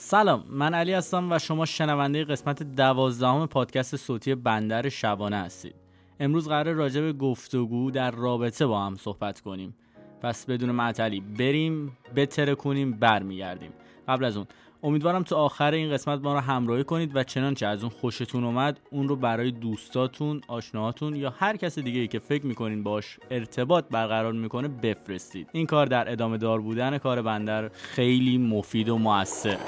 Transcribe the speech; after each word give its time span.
سلام 0.00 0.44
من 0.48 0.74
علی 0.74 0.92
هستم 0.92 1.32
و 1.32 1.38
شما 1.38 1.66
شنونده 1.66 2.24
قسمت 2.24 2.62
دوازدهم 2.62 3.46
پادکست 3.46 3.96
صوتی 3.96 4.34
بندر 4.34 4.88
شبانه 4.88 5.36
هستید. 5.36 5.74
امروز 6.20 6.48
قرار 6.48 6.74
راجع 6.74 7.00
به 7.00 7.12
گفتگو 7.12 7.90
در 7.90 8.10
رابطه 8.10 8.66
با 8.66 8.86
هم 8.86 8.96
صحبت 8.96 9.40
کنیم. 9.40 9.74
پس 10.22 10.46
بدون 10.46 10.70
معطلی 10.70 11.20
بریم 11.20 11.98
بتره 12.16 12.54
کنیم 12.54 12.92
برمیگردیم. 12.92 13.72
قبل 14.08 14.24
از 14.24 14.36
اون 14.36 14.46
امیدوارم 14.82 15.22
تو 15.22 15.36
آخر 15.36 15.72
این 15.72 15.92
قسمت 15.92 16.20
ما 16.22 16.34
رو 16.34 16.40
همراهی 16.40 16.84
کنید 16.84 17.16
و 17.16 17.22
چنانچه 17.22 17.66
از 17.66 17.82
اون 17.82 17.90
خوشتون 17.90 18.44
اومد 18.44 18.80
اون 18.90 19.08
رو 19.08 19.16
برای 19.16 19.50
دوستاتون 19.50 20.40
آشناهاتون 20.48 21.16
یا 21.16 21.34
هر 21.38 21.56
کس 21.56 21.78
دیگه 21.78 22.00
ای 22.00 22.08
که 22.08 22.18
فکر 22.18 22.46
می‌کنین 22.46 22.82
باش 22.82 23.18
ارتباط 23.30 23.84
برقرار 23.90 24.32
می‌کنه 24.32 24.68
بفرستید. 24.68 25.48
این 25.52 25.66
کار 25.66 25.86
در 25.86 26.12
ادامه 26.12 26.38
دار 26.38 26.60
بودن 26.60 26.98
کار 26.98 27.22
بندر 27.22 27.68
خیلی 27.68 28.38
مفید 28.38 28.88
و 28.88 28.98
موثر. 28.98 29.58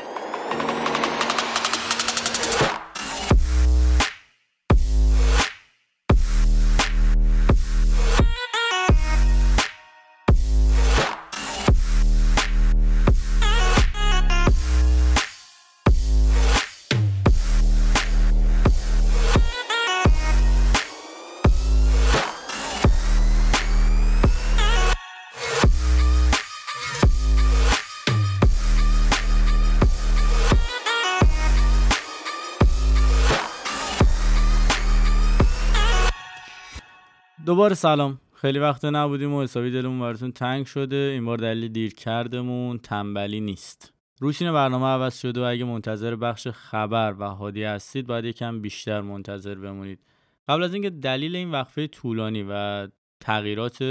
دوباره 37.51 37.75
سلام. 37.75 38.21
خیلی 38.35 38.59
وقت 38.59 38.85
نبودیم 38.85 39.35
و 39.35 39.43
حسابی 39.43 39.71
دلمون 39.71 40.01
براتون 40.01 40.33
تنگ 40.33 40.67
شده. 40.67 40.97
این 40.97 41.25
بار 41.25 41.39
دلیل 41.39 41.73
دیر 41.73 41.95
کردمون 41.95 42.79
تنبلی 42.79 43.41
نیست. 43.41 43.93
روشین 44.21 44.53
برنامه 44.53 44.87
عوض 44.87 45.21
شده 45.21 45.41
و 45.41 45.45
اگه 45.45 45.65
منتظر 45.65 46.17
بخش 46.17 46.49
خبر 46.49 47.15
و 47.19 47.25
هادی 47.25 47.65
هستید 47.65 48.07
باید 48.07 48.25
یکم 48.25 48.61
بیشتر 48.61 49.01
منتظر 49.01 49.55
بمونید. 49.55 49.99
قبل 50.49 50.63
از 50.63 50.75
اینکه 50.75 50.91
دلیل 50.91 51.37
این 51.37 51.51
وقفه 51.51 51.87
طولانی 51.87 52.47
و 52.49 52.89
تغییرات 53.21 53.83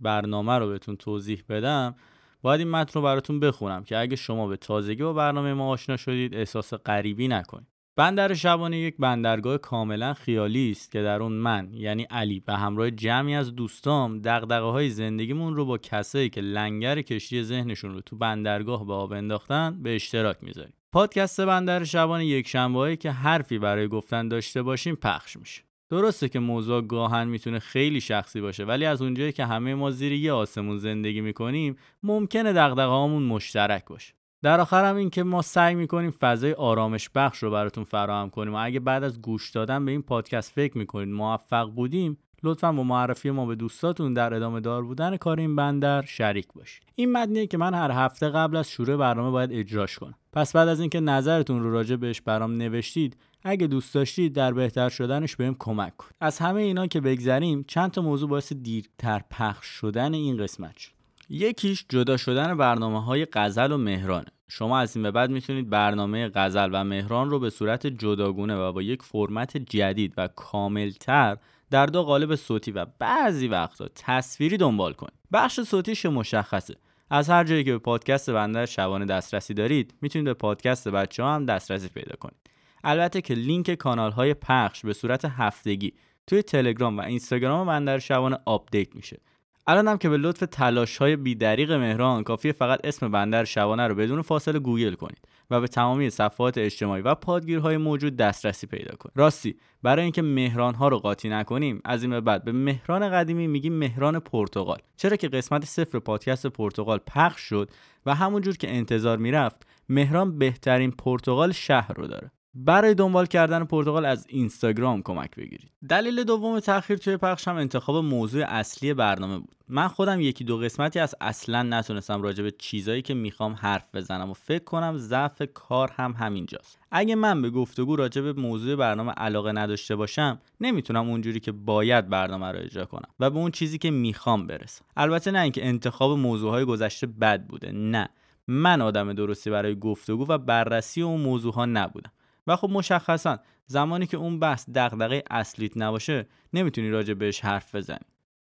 برنامه 0.00 0.58
رو 0.58 0.68
بهتون 0.68 0.96
توضیح 0.96 1.42
بدم 1.48 1.94
باید 2.42 2.60
این 2.60 2.70
متن 2.70 2.92
رو 2.94 3.02
براتون 3.02 3.40
بخونم 3.40 3.84
که 3.84 3.98
اگه 3.98 4.16
شما 4.16 4.46
به 4.46 4.56
تازگی 4.56 5.02
با 5.02 5.12
برنامه 5.12 5.54
ما 5.54 5.68
آشنا 5.68 5.96
شدید 5.96 6.34
احساس 6.34 6.74
غریبی 6.74 7.28
نکنید. 7.28 7.77
بندر 7.98 8.34
شبانه 8.34 8.78
یک 8.78 8.96
بندرگاه 8.98 9.58
کاملا 9.58 10.14
خیالی 10.14 10.70
است 10.70 10.92
که 10.92 11.02
در 11.02 11.22
اون 11.22 11.32
من 11.32 11.68
یعنی 11.72 12.02
علی 12.02 12.40
به 12.40 12.54
همراه 12.54 12.90
جمعی 12.90 13.34
از 13.34 13.54
دوستام 13.54 14.18
دغدغه 14.18 14.66
های 14.66 14.90
زندگیمون 14.90 15.56
رو 15.56 15.64
با 15.64 15.78
کسایی 15.78 16.28
که 16.28 16.40
لنگر 16.40 17.02
کشتی 17.02 17.42
ذهنشون 17.42 17.94
رو 17.94 18.00
تو 18.00 18.16
بندرگاه 18.16 18.86
به 18.86 18.92
آب 18.92 19.12
انداختن 19.12 19.82
به 19.82 19.94
اشتراک 19.94 20.36
می‌ذاریم. 20.42 20.72
پادکست 20.92 21.40
بندر 21.40 21.84
شبانه 21.84 22.26
یک 22.26 22.48
شنبه 22.48 22.96
که 22.96 23.10
حرفی 23.10 23.58
برای 23.58 23.88
گفتن 23.88 24.28
داشته 24.28 24.62
باشیم 24.62 24.94
پخش 24.94 25.36
میشه. 25.36 25.62
درسته 25.90 26.28
که 26.28 26.38
موضوع 26.38 26.82
گاهن 26.82 27.28
می‌تونه 27.28 27.58
خیلی 27.58 28.00
شخصی 28.00 28.40
باشه 28.40 28.64
ولی 28.64 28.84
از 28.84 29.02
اونجایی 29.02 29.32
که 29.32 29.44
همه 29.44 29.74
ما 29.74 29.90
زیر 29.90 30.12
یه 30.12 30.32
آسمون 30.32 30.78
زندگی 30.78 31.20
می‌کنیم 31.20 31.76
ممکنه 32.02 32.52
دغدغه 32.52 33.06
مشترک 33.06 33.84
باشه. 33.84 34.14
در 34.42 34.60
آخر 34.60 34.84
هم 34.84 34.96
این 34.96 35.10
که 35.10 35.22
ما 35.22 35.42
سعی 35.42 35.74
می‌کنیم 35.74 36.10
فضای 36.10 36.52
آرامش 36.52 37.10
بخش 37.14 37.42
رو 37.42 37.50
براتون 37.50 37.84
فراهم 37.84 38.30
کنیم. 38.30 38.54
و 38.54 38.58
اگه 38.60 38.80
بعد 38.80 39.04
از 39.04 39.22
گوش 39.22 39.50
دادن 39.50 39.84
به 39.84 39.90
این 39.90 40.02
پادکست 40.02 40.52
فکر 40.52 40.78
می‌کنید 40.78 41.08
موفق 41.08 41.70
بودیم 41.70 42.18
لطفا 42.42 42.72
با 42.72 42.82
معرفی 42.82 43.30
ما 43.30 43.46
به 43.46 43.54
دوستاتون 43.54 44.14
در 44.14 44.34
ادامه 44.34 44.60
دار 44.60 44.82
بودن 44.82 45.16
کار 45.16 45.40
این 45.40 45.56
بندر 45.56 46.02
شریک 46.02 46.46
باشید. 46.54 46.82
این 46.94 47.12
متنیه 47.12 47.46
که 47.46 47.58
من 47.58 47.74
هر 47.74 47.90
هفته 47.90 48.28
قبل 48.28 48.56
از 48.56 48.70
شروع 48.70 48.96
برنامه 48.96 49.30
باید 49.30 49.52
اجراش 49.52 49.98
کنم. 49.98 50.14
پس 50.32 50.52
بعد 50.56 50.68
از 50.68 50.80
اینکه 50.80 51.00
نظرتون 51.00 51.62
رو 51.62 51.72
راجع 51.72 51.96
بهش 51.96 52.20
برام 52.20 52.52
نوشتید 52.52 53.16
اگه 53.42 53.66
دوست 53.66 53.94
داشتید 53.94 54.32
در 54.32 54.52
بهتر 54.52 54.88
شدنش 54.88 55.36
بهم 55.36 55.56
کمک 55.58 55.96
کنید. 55.96 56.14
از 56.20 56.38
همه 56.38 56.60
اینا 56.60 56.86
که 56.86 57.00
بگذریم 57.00 57.64
چند 57.68 57.90
تا 57.90 58.02
موضوع 58.02 58.28
باعث 58.28 58.52
دیرتر 58.52 59.22
پخش 59.30 59.66
شدن 59.66 60.14
این 60.14 60.36
قسمت 60.36 60.76
شد. 60.76 60.97
یکیش 61.28 61.84
جدا 61.88 62.16
شدن 62.16 62.56
برنامه 62.56 63.04
های 63.04 63.26
غزل 63.32 63.72
و 63.72 63.76
مهرانه 63.76 64.26
شما 64.48 64.78
از 64.78 64.96
این 64.96 65.02
به 65.02 65.10
بعد 65.10 65.30
می‌تونید 65.30 65.70
برنامه 65.70 66.28
غزل 66.28 66.70
و 66.72 66.84
مهران 66.84 67.30
رو 67.30 67.38
به 67.38 67.50
صورت 67.50 67.86
جداگونه 67.86 68.56
و 68.56 68.72
با 68.72 68.82
یک 68.82 69.02
فرمت 69.02 69.56
جدید 69.56 70.14
و 70.16 70.28
کاملتر 70.28 71.36
در 71.70 71.86
دو 71.86 72.02
قالب 72.02 72.34
صوتی 72.34 72.70
و 72.70 72.86
بعضی 72.98 73.48
وقتا 73.48 73.88
تصویری 73.94 74.56
دنبال 74.56 74.92
کنید. 74.92 75.18
بخش 75.32 75.60
صوتیش 75.60 76.06
مشخصه. 76.06 76.76
از 77.10 77.30
هر 77.30 77.44
جایی 77.44 77.64
که 77.64 77.72
به 77.72 77.78
پادکست 77.78 78.30
بندر 78.30 78.66
شبانه 78.66 79.04
دسترسی 79.04 79.54
دارید 79.54 79.94
می‌تونید 80.02 80.26
به 80.26 80.34
پادکست 80.34 80.88
بچه 80.88 81.24
هم 81.24 81.46
دسترسی 81.46 81.88
پیدا 81.88 82.16
کنید. 82.20 82.50
البته 82.84 83.20
که 83.20 83.34
لینک 83.34 83.74
کانال 83.74 84.10
های 84.10 84.34
پخش 84.34 84.84
به 84.84 84.92
صورت 84.92 85.24
هفتگی 85.24 85.92
توی 86.26 86.42
تلگرام 86.42 86.98
و 86.98 87.00
اینستاگرام 87.00 87.66
بندر 87.66 87.98
شبانه 87.98 88.38
update 88.46 88.96
میشه. 88.96 89.20
الان 89.70 89.98
که 89.98 90.08
به 90.08 90.16
لطف 90.16 90.44
تلاش 90.50 90.96
های 90.96 91.16
بی‌دریغ 91.16 91.72
مهران 91.72 92.22
کافی 92.22 92.52
فقط 92.52 92.80
اسم 92.84 93.10
بندر 93.10 93.44
شبانه 93.44 93.86
رو 93.86 93.94
بدون 93.94 94.22
فاصله 94.22 94.58
گوگل 94.58 94.94
کنید 94.94 95.18
و 95.50 95.60
به 95.60 95.68
تمامی 95.68 96.10
صفحات 96.10 96.58
اجتماعی 96.58 97.02
و 97.02 97.14
پادگیرهای 97.14 97.76
موجود 97.76 98.16
دسترسی 98.16 98.66
پیدا 98.66 98.96
کنید. 98.96 99.12
راستی 99.16 99.56
برای 99.82 100.02
اینکه 100.02 100.22
مهران 100.22 100.74
ها 100.74 100.88
رو 100.88 100.98
قاطی 100.98 101.28
نکنیم 101.28 101.80
از 101.84 102.02
این 102.02 102.10
به 102.10 102.20
بعد 102.20 102.44
به 102.44 102.52
مهران 102.52 103.10
قدیمی 103.10 103.46
میگیم 103.46 103.72
مهران 103.72 104.18
پرتغال. 104.18 104.78
چرا 104.96 105.16
که 105.16 105.28
قسمت 105.28 105.64
صفر 105.64 105.98
پادکست 105.98 106.46
پرتغال 106.46 106.98
پخش 107.06 107.40
شد 107.40 107.70
و 108.06 108.14
همونجور 108.14 108.56
که 108.56 108.70
انتظار 108.70 109.18
می‌رفت 109.18 109.66
مهران 109.88 110.38
بهترین 110.38 110.90
پرتغال 110.90 111.52
شهر 111.52 111.92
رو 111.92 112.06
داره. 112.06 112.30
برای 112.64 112.94
دنبال 112.94 113.26
کردن 113.26 113.64
پرتغال 113.64 114.04
از 114.04 114.26
اینستاگرام 114.28 115.02
کمک 115.02 115.36
بگیرید. 115.36 115.70
دلیل 115.88 116.24
دوم 116.24 116.60
تاخیر 116.60 116.96
توی 116.96 117.16
پخش 117.16 117.48
هم 117.48 117.56
انتخاب 117.56 118.04
موضوع 118.04 118.44
اصلی 118.44 118.94
برنامه 118.94 119.38
بود. 119.38 119.54
من 119.68 119.88
خودم 119.88 120.20
یکی 120.20 120.44
دو 120.44 120.58
قسمتی 120.58 120.98
از 120.98 121.14
اصلا 121.20 121.62
نتونستم 121.62 122.22
راجع 122.22 122.42
به 122.44 122.50
چیزایی 122.50 123.02
که 123.02 123.14
می‌خوام 123.14 123.52
حرف 123.52 123.94
بزنم 123.94 124.30
و 124.30 124.34
فکر 124.34 124.64
کنم 124.64 124.96
ضعف 124.96 125.42
کار 125.54 125.90
هم 125.96 126.14
همینجاست. 126.18 126.78
اگه 126.90 127.14
من 127.14 127.42
به 127.42 127.50
گفتگو 127.50 127.96
راجع 127.96 128.20
به 128.20 128.32
موضوع 128.32 128.76
برنامه 128.76 129.12
علاقه 129.12 129.52
نداشته 129.52 129.96
باشم 129.96 130.40
نمی‌تونم 130.60 131.08
اونجوری 131.10 131.40
که 131.40 131.52
باید 131.52 132.08
برنامه 132.08 132.46
رو 132.46 132.58
اجرا 132.58 132.84
کنم 132.84 133.08
و 133.20 133.30
به 133.30 133.38
اون 133.38 133.50
چیزی 133.50 133.78
که 133.78 133.90
می‌خوام 133.90 134.46
برسم. 134.46 134.84
البته 134.96 135.30
نه 135.30 135.40
اینکه 135.40 135.66
انتخاب 135.66 136.18
موضوعهای 136.18 136.64
گذشته 136.64 137.06
بد 137.06 137.46
بوده 137.46 137.72
نه. 137.72 138.08
من 138.50 138.80
آدم 138.80 139.12
درستی 139.12 139.50
برای 139.50 139.78
گفتگو 139.78 140.26
و 140.28 140.38
بررسی 140.38 141.02
اون 141.02 141.20
موضوع 141.20 141.54
ها 141.54 141.66
نبودم. 141.66 142.12
و 142.48 142.56
خب 142.56 142.70
مشخصا 142.70 143.38
زمانی 143.66 144.06
که 144.06 144.16
اون 144.16 144.38
بحث 144.38 144.66
دغدغه 144.74 145.22
اصلیت 145.30 145.76
نباشه 145.76 146.26
نمی‌تونی 146.52 146.90
راجع 146.90 147.14
بهش 147.14 147.40
حرف 147.40 147.74
بزنی. 147.74 148.06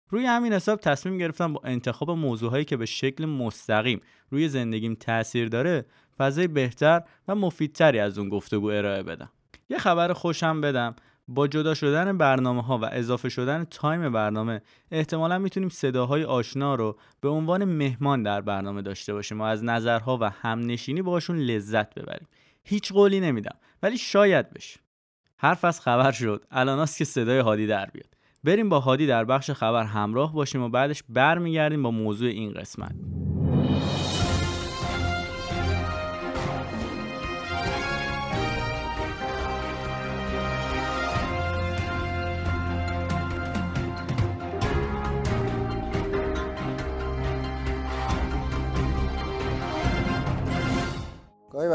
روی 0.08 0.26
همین 0.26 0.52
حساب 0.52 0.80
تصمیم 0.80 1.18
گرفتم 1.18 1.52
با 1.52 1.60
انتخاب 1.64 2.10
موضوعهایی 2.10 2.64
که 2.64 2.76
به 2.76 2.86
شکل 2.86 3.24
مستقیم 3.26 4.00
روی 4.30 4.48
زندگیم 4.48 4.94
تاثیر 4.94 5.48
داره 5.48 5.84
فضای 6.18 6.48
بهتر 6.48 7.02
و 7.28 7.34
مفیدتری 7.34 7.98
از 7.98 8.18
اون 8.18 8.28
گفتگو 8.28 8.66
ارائه 8.66 9.02
بدم. 9.02 9.30
یه 9.70 9.78
خبر 9.78 10.12
خوشم 10.12 10.60
بدم 10.60 10.94
با 11.28 11.48
جدا 11.48 11.74
شدن 11.74 12.18
برنامه 12.18 12.62
ها 12.62 12.78
و 12.78 12.84
اضافه 12.84 13.28
شدن 13.28 13.64
تایم 13.64 14.12
برنامه 14.12 14.62
احتمالا 14.90 15.38
می‌تونیم 15.38 15.68
صداهای 15.68 16.24
آشنا 16.24 16.74
رو 16.74 16.98
به 17.20 17.28
عنوان 17.28 17.64
مهمان 17.64 18.22
در 18.22 18.40
برنامه 18.40 18.82
داشته 18.82 19.12
باشیم 19.12 19.40
و 19.40 19.44
از 19.44 19.64
نظرها 19.64 20.18
و 20.20 20.30
همنشینی 20.30 21.02
باشون 21.02 21.36
لذت 21.36 21.94
ببریم. 21.94 22.28
هیچ 22.64 22.92
قولی 22.92 23.20
نمیدم 23.20 23.56
ولی 23.82 23.98
شاید 23.98 24.50
بشه. 24.50 24.80
حرف 25.36 25.64
از 25.64 25.80
خبر 25.80 26.12
شد. 26.12 26.44
الاناست 26.50 26.98
که 26.98 27.04
صدای 27.04 27.38
هادی 27.38 27.66
در 27.66 27.86
بیاد. 27.86 28.14
بریم 28.44 28.68
با 28.68 28.80
هادی 28.80 29.06
در 29.06 29.24
بخش 29.24 29.50
خبر 29.50 29.84
همراه 29.84 30.34
باشیم 30.34 30.62
و 30.62 30.68
بعدش 30.68 31.02
برمیگردیم 31.08 31.82
با 31.82 31.90
موضوع 31.90 32.28
این 32.28 32.52
قسمت. 32.52 32.94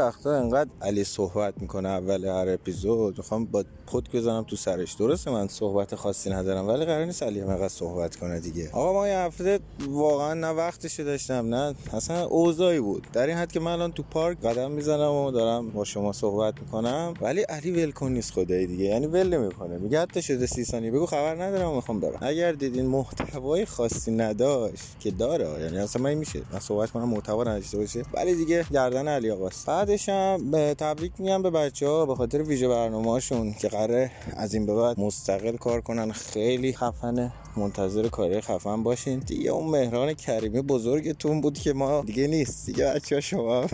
وقتا 0.06 0.36
انقدر 0.36 0.70
علی 0.82 1.04
صحبت 1.04 1.54
می‌کنه 1.60 1.88
اول 1.88 2.24
هر 2.24 2.48
اپیزود 2.48 3.18
می‌خوام 3.18 3.44
با 3.44 3.64
پد 3.92 4.02
بزنم 4.12 4.44
تو 4.48 4.56
سرش. 4.56 4.92
درسته 4.92 5.30
من 5.30 5.48
صحبت 5.48 5.94
خاصی 5.94 6.30
ندارم 6.30 6.68
ولی 6.68 6.84
قرار 6.84 7.04
نیست 7.04 7.22
علی 7.22 7.40
هم 7.40 7.68
صحبت 7.68 8.16
کنه 8.16 8.40
دیگه. 8.40 8.70
آقا 8.72 8.92
ما 8.92 9.08
یه 9.08 9.18
هفته 9.18 9.60
واقعا 9.88 10.34
نه 10.34 10.48
وقتشو 10.50 11.02
داشتم 11.02 11.54
نه 11.54 11.74
اصلا 11.92 12.24
اوضاعی 12.24 12.80
بود. 12.80 13.06
در 13.12 13.26
این 13.26 13.36
حد 13.36 13.52
که 13.52 13.60
من 13.60 13.72
الان 13.72 13.92
تو 13.92 14.02
پارک 14.02 14.40
قدم 14.40 14.70
می‌زنم 14.70 15.12
و 15.12 15.30
دارم 15.30 15.70
با 15.70 15.84
شما 15.84 16.12
صحبت 16.12 16.60
می‌کنم. 16.60 17.14
ولی 17.20 17.40
علی 17.42 17.70
ولکن 17.70 18.12
نیست 18.12 18.32
خدای 18.32 18.66
دیگه 18.66 18.84
یعنی 18.84 19.06
ول 19.06 19.28
نمی‌کنه. 19.28 19.78
میگه 19.78 20.00
حتی 20.00 20.22
شده 20.22 20.46
سی 20.46 20.64
ثانیه. 20.64 20.90
بگو 20.90 21.06
خبر 21.06 21.42
ندارم 21.42 21.74
می‌خوام 21.74 22.00
برم. 22.00 22.18
اگر 22.20 22.52
دیدین 22.52 22.86
محتوای 22.86 23.64
خاصی 23.64 24.10
نداشت 24.10 25.00
که 25.00 25.10
داره 25.10 25.60
یعنی 25.60 25.78
اصلا 25.78 26.02
من 26.02 26.14
میشه. 26.14 26.42
من 26.52 26.60
صحبت 26.60 26.90
کنم 26.90 27.08
محتوا 27.08 27.44
نداشته 27.44 27.78
باشه. 27.78 28.02
ولی 28.14 28.34
دیگه 28.34 28.64
گردن 28.72 29.08
علی 29.08 29.30
آقاست. 29.30 29.68
بعدش 29.96 30.08
هم 30.08 30.74
تبریک 30.74 31.12
میگم 31.18 31.42
به 31.42 31.50
بچه 31.50 31.88
ها 31.88 32.06
به 32.06 32.14
خاطر 32.14 32.42
ویژه 32.42 32.68
برنامه‌هاشون 32.68 33.52
که 33.52 33.68
قراره 33.68 34.10
از 34.36 34.54
این 34.54 34.66
به 34.66 34.74
بعد 34.74 35.00
مستقل 35.00 35.56
کار 35.56 35.80
کنن. 35.80 36.12
خیلی 36.12 36.72
خفنه. 36.72 37.32
منتظر 37.56 38.08
کاری 38.08 38.40
خفن 38.40 38.82
باشین. 38.82 39.18
دیگه 39.18 39.50
اون 39.50 39.70
مهران 39.70 40.14
کریمی 40.14 40.60
بزرگتون 40.62 41.40
بود 41.40 41.58
که 41.58 41.72
ما 41.72 42.02
دیگه 42.02 42.26
نیست. 42.26 42.66
دیگه 42.66 42.84
بچه 42.94 43.20
شما 43.20 43.66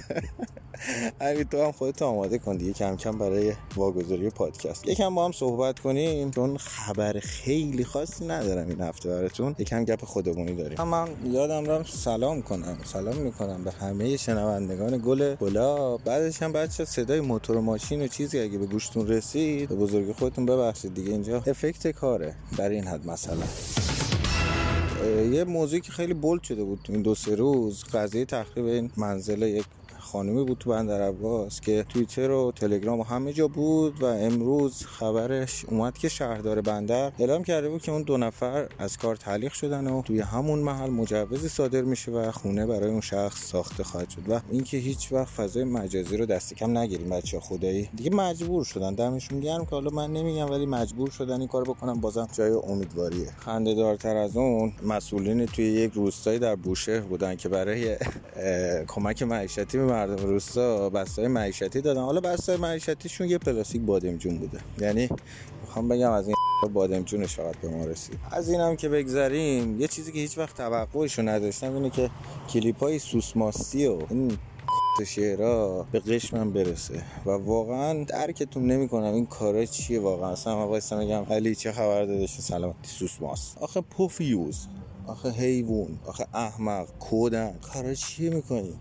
همین 1.20 1.44
تو 1.50 1.62
هم 1.64 1.72
خودت 1.72 2.02
آماده 2.02 2.38
کن 2.38 2.56
دیگه 2.56 2.72
کم 2.72 2.96
کم 2.96 3.18
برای 3.18 3.52
واگذاری 3.76 4.30
پادکست. 4.30 4.88
یکم 4.88 5.14
با 5.14 5.24
هم 5.24 5.32
صحبت 5.32 5.78
کنیم. 5.78 6.30
چون 6.30 6.56
خبر 6.56 7.12
خیلی 7.12 7.84
خاصی 7.84 8.26
ندارم 8.26 8.68
این 8.68 8.80
هفته 8.80 9.08
براتون. 9.08 9.54
یکم 9.58 9.84
گپ 9.84 10.04
خودمونی 10.04 10.54
داریم. 10.54 10.82
من 10.82 11.08
یادم 11.24 11.70
رم 11.70 11.84
سلام 11.84 12.42
کنم. 12.42 12.78
سلام 12.84 13.16
می‌کنم 13.16 13.64
به 13.64 13.70
همه 13.70 14.16
شنوندگان 14.16 15.02
گل 15.04 15.34
گلا 15.34 15.96
بعدش 15.96 16.42
هم 16.42 16.52
بچه 16.52 16.84
صدای 16.84 17.20
موتور 17.20 17.60
ماشین 17.60 18.02
و 18.02 18.06
چیزی 18.06 18.40
اگه 18.40 18.58
به 18.58 18.66
گوشتون 18.66 19.08
رسید 19.08 19.68
به 19.68 19.74
بزرگی 19.74 20.12
خودتون 20.12 20.46
ببخشید 20.46 20.94
دیگه 20.94 21.10
اینجا 21.10 21.36
افکت 21.46 21.88
کاره. 21.88 22.34
در 22.56 22.68
این 22.68 22.84
حد 22.86 23.06
مثلا. 23.06 23.42
یه 25.32 25.44
موضوعی 25.44 25.80
که 25.80 25.92
خیلی 25.92 26.14
بولد 26.14 26.42
شده 26.42 26.64
بود 26.64 26.86
این 26.88 27.02
دو 27.02 27.14
سه 27.14 27.34
روز 27.34 27.84
قضیه 27.84 28.24
تخریب 28.24 28.66
این 28.66 28.90
منزل 28.96 29.42
یک 29.42 29.64
خانمی 30.12 30.44
بود 30.44 30.58
تو 30.58 30.70
بندر 30.70 31.02
عباس 31.02 31.60
که 31.60 31.84
توییتر 31.88 32.30
و 32.30 32.52
تلگرام 32.56 33.00
و 33.00 33.02
همه 33.02 33.32
جا 33.32 33.48
بود 33.48 34.02
و 34.02 34.06
امروز 34.06 34.86
خبرش 34.86 35.64
اومد 35.64 35.98
که 35.98 36.08
شهردار 36.08 36.60
بندر 36.60 37.12
اعلام 37.18 37.42
کرده 37.44 37.68
بود 37.68 37.82
که 37.82 37.92
اون 37.92 38.02
دو 38.02 38.16
نفر 38.16 38.68
از 38.78 38.98
کار 38.98 39.16
تعلیق 39.16 39.52
شدن 39.52 39.86
و 39.86 40.02
توی 40.02 40.20
همون 40.20 40.58
محل 40.58 40.90
مجوزی 40.90 41.48
صادر 41.48 41.82
میشه 41.82 42.12
و 42.12 42.30
خونه 42.30 42.66
برای 42.66 42.90
اون 42.90 43.00
شخص 43.00 43.44
ساخته 43.44 43.84
خواهد 43.84 44.10
شد 44.10 44.22
و 44.28 44.40
اینکه 44.50 44.76
هیچ 44.76 45.12
وقت 45.12 45.28
فضای 45.28 45.64
مجازی 45.64 46.16
رو 46.16 46.26
دست 46.26 46.54
کم 46.54 46.78
نگیریم 46.78 47.10
بچه 47.10 47.40
خدایی. 47.40 47.88
دیگه 47.96 48.10
مجبور 48.10 48.64
شدن. 48.64 48.94
دمشون 48.94 49.40
گرم 49.40 49.64
که 49.64 49.70
حالا 49.70 49.90
من 49.90 50.12
نمیگم 50.12 50.50
ولی 50.50 50.66
مجبور 50.66 51.10
شدن 51.10 51.38
این 51.38 51.48
کار 51.48 51.64
بکنم 51.64 52.00
بازم 52.00 52.28
جای 52.32 52.50
امیدواریه. 52.50 53.30
خنده 53.36 53.74
دارتر 53.74 54.16
از 54.16 54.36
اون 54.36 54.72
مسئولین 54.82 55.46
توی 55.46 55.64
یک 55.64 55.92
روستایی 55.92 56.38
در 56.38 56.56
بوشهر 56.56 57.00
بودن 57.00 57.36
که 57.36 57.48
برای 57.48 57.96
کمک 58.88 59.22
معیشتی 59.22 59.78
به 59.78 59.84
مردم 60.02 60.26
روستا 60.26 60.90
بستای 60.90 61.28
معیشتی 61.28 61.80
دادن. 61.80 62.00
حالا 62.00 62.20
بستای 62.20 62.56
معیشتیشون 62.56 63.28
یه 63.28 63.38
پلاستیک 63.38 63.82
بادمجون 63.82 64.38
بوده. 64.38 64.58
یعنی 64.78 65.08
می‌خوام 65.62 65.88
بگم 65.88 66.10
از 66.10 66.26
این 66.26 66.36
بادمجونش 66.72 67.36
فقط 67.36 67.56
به 67.56 67.68
ما 67.68 67.84
رسید. 67.84 68.18
از 68.30 68.48
اینم 68.48 68.76
که 68.76 68.88
بگذریم 68.88 69.80
یه 69.80 69.88
چیزی 69.88 70.12
که 70.12 70.18
هیچ 70.18 70.38
وقت 70.38 70.56
توقعشو 70.56 71.22
نداشتم 71.22 71.74
اینه 71.74 71.90
که 71.90 72.10
کلیپ 72.48 72.78
های 72.78 72.98
سوسماستی 72.98 73.86
و 73.86 73.98
این 74.10 74.38
شعرها 75.14 75.86
به 75.92 76.00
قشمم 76.00 76.52
برسه. 76.52 77.02
و 77.26 77.30
واقعا 77.30 78.04
درکتون 78.04 78.66
نمی‌کنم 78.66 79.14
این 79.14 79.26
کارا 79.26 79.64
چیه 79.64 80.00
واقعا. 80.00 80.30
اصلا 80.30 80.56
من 80.56 80.64
وایسا 80.64 80.98
میگم 80.98 81.24
علی 81.30 81.54
چه 81.54 81.72
خبر 81.72 82.04
دادش 82.04 82.38
سلامتی 82.38 82.88
سوسماس 82.88 83.54
آخه 83.60 83.80
پوفیوز. 83.80 84.66
آخه 85.06 85.30
حیوان 85.30 85.98
آخه 86.06 86.26
احمق 86.34 86.88
کودن. 87.00 87.54
کارا 87.62 87.94
چیه 87.94 88.30
می‌کنی؟ 88.30 88.72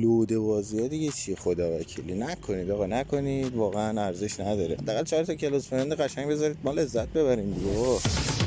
لوده 0.00 0.38
بازی 0.38 0.88
دیگه 0.88 1.12
چی؟ 1.12 1.36
خدا 1.36 1.78
وکیلی. 1.78 2.14
نکنید 2.14 2.70
آقا 2.70 2.86
نکنید. 2.86 3.56
واقعا 3.56 4.02
ارزش 4.02 4.40
نداره. 4.40 4.76
حداقل 4.76 5.04
چهار 5.04 5.24
تا 5.24 5.34
کلاس 5.34 5.68
فرند 5.68 5.92
قشنگ 5.92 6.28
بذارید. 6.28 6.56
ما 6.64 6.72
لذت 6.72 7.08
ببریم 7.08 7.52
دیگه. 7.52 8.41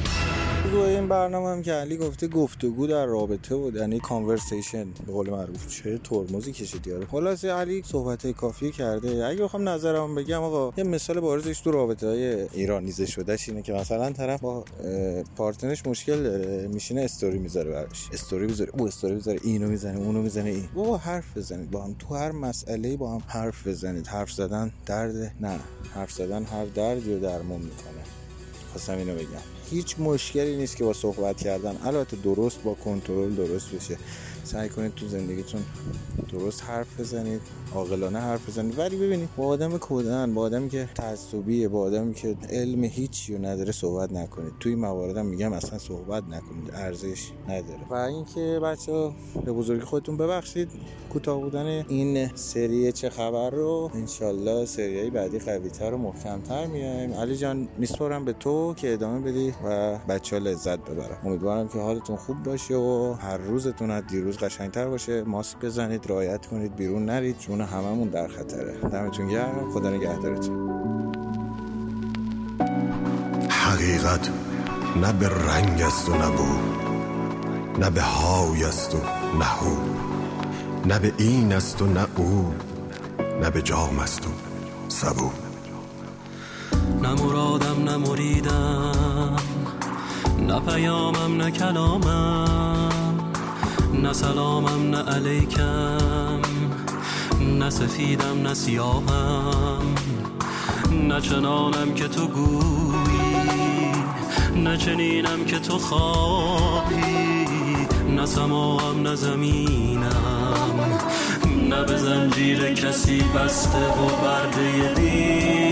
موضوع 0.65 0.88
این 0.88 1.07
برنامه 1.07 1.50
هم 1.50 1.62
که 1.62 1.73
علی 1.73 1.97
گفته 1.97 2.27
گفتگو 2.27 2.88
در 2.88 3.06
رابطه 3.06 3.56
بود 3.56 3.75
یعنی 3.75 4.00
کانورسیشن 4.00 4.85
به 5.06 5.13
قول 5.13 5.29
معروف 5.29 5.67
چه 5.67 5.97
ترمزی 5.97 6.51
کشید 6.51 6.88
یاره 6.88 7.06
خلاصه 7.06 7.51
علی 7.51 7.83
صحبت 7.85 8.27
کافی 8.27 8.71
کرده. 8.71 9.25
اگه 9.25 9.44
بخوام 9.44 9.69
نظرم 9.69 10.15
بگم 10.15 10.44
آقا 10.44 10.73
یه 10.77 10.83
مثال 10.83 11.19
بارزش 11.19 11.59
تو 11.62 11.71
رابطه 11.71 12.07
های 12.07 12.41
ایرانیزه 12.41 13.06
شدهش 13.06 13.50
اینه 13.50 13.62
که 13.62 13.73
مثلا 13.73 14.12
طرف 14.12 14.41
با 14.41 14.65
پارتنرش 15.35 15.85
مشکل 15.85 16.23
داره 16.23 16.67
میشینه 16.67 17.01
استوری 17.01 17.38
می‌ذاره 17.38 17.71
براش. 17.71 18.09
استوری 18.13 18.45
می‌ذاره. 18.45 18.71
او 18.77 18.88
استوری 18.88 19.15
می‌ذاره. 19.15 19.39
اینو 19.44 19.67
می‌زنه 19.67 19.97
اونو 19.97 20.21
می‌زنه. 20.21 20.50
این. 20.50 20.69
بابا 20.75 20.97
حرف 20.97 21.38
بزنید. 21.38 21.71
با 21.71 21.83
هم 21.83 21.95
تو 22.00 22.15
هر 22.15 22.31
مسئله 22.31 22.97
با 22.97 23.12
هم 23.12 23.21
حرف 23.27 23.67
بزنید. 23.67 24.07
حرف 24.07 24.31
زدن 24.31 24.71
درد 24.85 25.33
نه. 25.41 25.59
حرف 25.94 26.12
زدن 26.12 26.44
هر 26.44 26.65
دردی 26.65 27.13
رو 27.13 27.19
درمون 27.19 27.62
می‌کنه. 27.62 28.03
خواستم 28.71 28.97
اینو 28.97 29.15
بگم. 29.15 29.54
هیچ 29.69 29.95
مشکلی 30.00 30.57
نیست 30.57 30.77
که 30.77 30.83
با 30.83 30.94
صحبت 30.94 31.38
کردن. 31.38 31.77
البته 31.83 32.17
درست 32.17 32.63
با 32.63 32.73
کنترل 32.73 33.35
درست 33.35 33.71
بشه. 33.71 33.97
سعی 34.45 34.69
کنید 34.69 34.95
تو 34.95 35.07
زندگیتون 35.07 35.62
درست 36.31 36.63
حرف 36.63 37.00
بزنید 37.00 37.42
عاقلانه 37.75 38.19
حرف 38.19 38.50
بزنید. 38.50 38.80
ولی 38.80 38.97
ببینید 38.97 39.30
با 39.38 39.45
آدم 39.45 39.77
کودن 39.77 40.33
با 40.33 40.42
آدمی 40.42 40.69
که 40.69 40.89
تعصبیه 40.95 41.68
با 41.68 41.80
آدمی 41.80 42.13
که 42.13 42.36
علم 42.50 42.83
هیچی 42.83 43.36
رو 43.36 43.45
نداره 43.45 43.71
صحبت 43.71 44.12
نکنید. 44.12 44.53
توی 44.59 44.75
مواردم 44.75 45.25
میگم 45.25 45.53
اصلا 45.53 45.80
صحبت 45.80 46.24
نکنید 46.24 46.71
ارزش 46.74 47.31
نداره. 47.47 47.80
و 47.89 47.94
اینکه 47.94 48.59
بچه 48.63 49.12
به 49.45 49.51
بزرگی 49.51 49.81
خودتون 49.81 50.18
ببخشید 50.18 50.69
کوتاه 51.09 51.41
بودن 51.41 51.65
این 51.88 52.36
سری 52.36 52.91
چه 52.91 53.09
خبر 53.09 53.50
رو 53.50 53.91
انشالله 53.94 54.65
سریای 54.65 55.09
بعدی 55.09 55.39
قویتر 55.39 55.94
و 55.94 55.98
محکمتر 55.98 56.65
میایم 56.65 57.13
علی 57.13 57.38
جان 57.38 57.68
میسپارم 57.77 58.25
به 58.25 58.33
تو 58.33 58.74
که 58.74 58.94
ادامه 58.94 59.19
بدی 59.31 59.53
و 59.65 59.98
بچه 59.98 60.36
ها 60.36 60.41
لذت 60.44 60.80
ببرم 60.80 61.18
امیدوارم 61.24 61.68
که 61.68 61.80
حالتون 61.80 62.15
خوب 62.15 62.44
باشه 62.44 62.75
و 62.75 63.13
هر 63.13 63.38
روزتون 63.38 63.91
از 63.91 64.07
دیروز 64.07 64.34
قشنگتر 64.37 64.87
باشه. 64.87 65.23
ماسک 65.23 65.57
بزنید 65.59 66.11
رعایت 66.11 66.45
کنید 66.45 66.75
بیرون 66.75 67.05
نرید. 67.05 67.37
چون 67.37 67.61
هممون 67.61 68.07
در 68.07 68.27
خطره. 68.27 68.73
دمتون 68.91 69.27
گرم. 69.27 69.71
خدا 69.73 69.89
نگهدارتون. 69.89 70.75
حقیقت 73.49 74.29
نه 75.01 75.13
به 75.13 75.29
رنگ 75.29 75.81
است 75.81 76.09
و 76.09 76.13
نه 76.13 76.29
نه 77.79 77.89
به 77.89 78.01
های 78.01 78.63
است 78.63 78.95
و 78.95 78.97
نه 79.37 79.45
هو. 79.45 79.75
نه 80.85 80.99
به 80.99 81.13
این 81.17 81.53
است 81.53 81.81
و 81.81 81.85
نه 81.85 82.07
او. 82.15 82.53
نه 83.41 83.49
به 83.49 83.61
جام 83.61 83.99
است 83.99 84.27
و 84.27 84.29
سبو. 84.88 85.31
نه 87.01 87.13
مرادم 87.13 87.83
نه 87.83 87.98
مریدم. 87.98 89.36
نه 90.39 90.60
پیامم 90.60 91.38
نه 91.38 91.51
کلامم. 91.51 92.54
نه 94.05 94.13
سلامم 94.13 94.89
نه 94.89 95.03
علیکم 95.03 96.41
نه 97.59 97.69
سفیدم 97.69 98.41
نه 98.41 98.53
سیاهم. 98.53 99.95
نه 100.91 101.21
چنانم 101.21 101.93
که 101.93 102.07
تو 102.07 102.27
گویی 102.27 103.91
نه 104.55 104.77
چنینم 104.77 105.45
که 105.45 105.59
تو 105.59 105.77
خواهی. 105.77 107.35
نه 108.15 108.25
سماهم 108.25 109.01
نه 109.01 109.15
زمینم. 109.15 110.79
نه 111.69 111.83
به 111.83 111.97
زنجیر 111.97 112.74
کسی 112.74 113.21
بسته 113.35 113.77
و 113.77 114.21
برده 114.24 115.64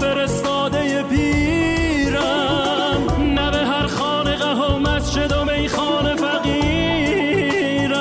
فرستاده 0.00 1.02
پیرم 1.02 3.06
نه 3.20 3.50
به 3.50 3.56
هر 3.56 3.86
خانقه 3.86 4.54
و 4.54 4.78
مسجد 4.78 5.32
و 5.32 5.44
میخانه 5.44 6.16
فقیرم 6.16 7.94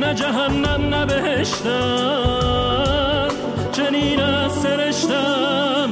نه 0.00 0.14
جهنم 0.14 0.94
نه 0.94 1.06
بهشتم 1.06 2.48
چنین 3.72 4.20
از 4.20 4.52
سرشتم. 4.52 5.90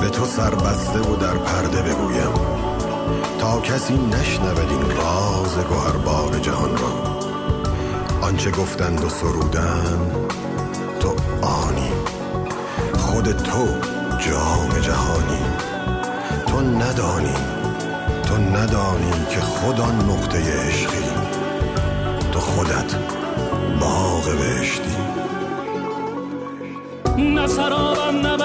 به 0.00 0.08
تو 0.08 0.24
سربسته 0.24 0.98
و 0.98 1.16
در 1.16 1.36
پرده 1.36 1.82
بگویم 1.82 2.32
تا 3.38 3.60
کسی 3.60 3.94
نشنود 3.94 4.70
این 4.70 4.96
راز 4.96 5.58
گوهربار 5.68 6.38
جهان 6.38 6.76
را. 6.76 7.16
آنچه 8.22 8.50
گفتند 8.50 9.04
و 9.04 9.08
سرودن 9.08 10.25
خود 13.26 13.36
تو 13.36 13.66
جام 14.18 14.80
جهانی. 14.80 15.42
تو 16.46 16.60
ندانی 16.60 17.34
تو 18.26 18.36
ندانی 18.36 19.10
که 19.30 19.40
خود 19.40 19.80
نقطه 19.80 20.38
عشقی. 20.38 21.04
تو 22.32 22.40
خودت 22.40 22.94
باغ 23.80 24.24
بهشتی. 24.38 24.96
نه 27.18 27.46
سرابم 27.46 28.20
نه 28.20 28.35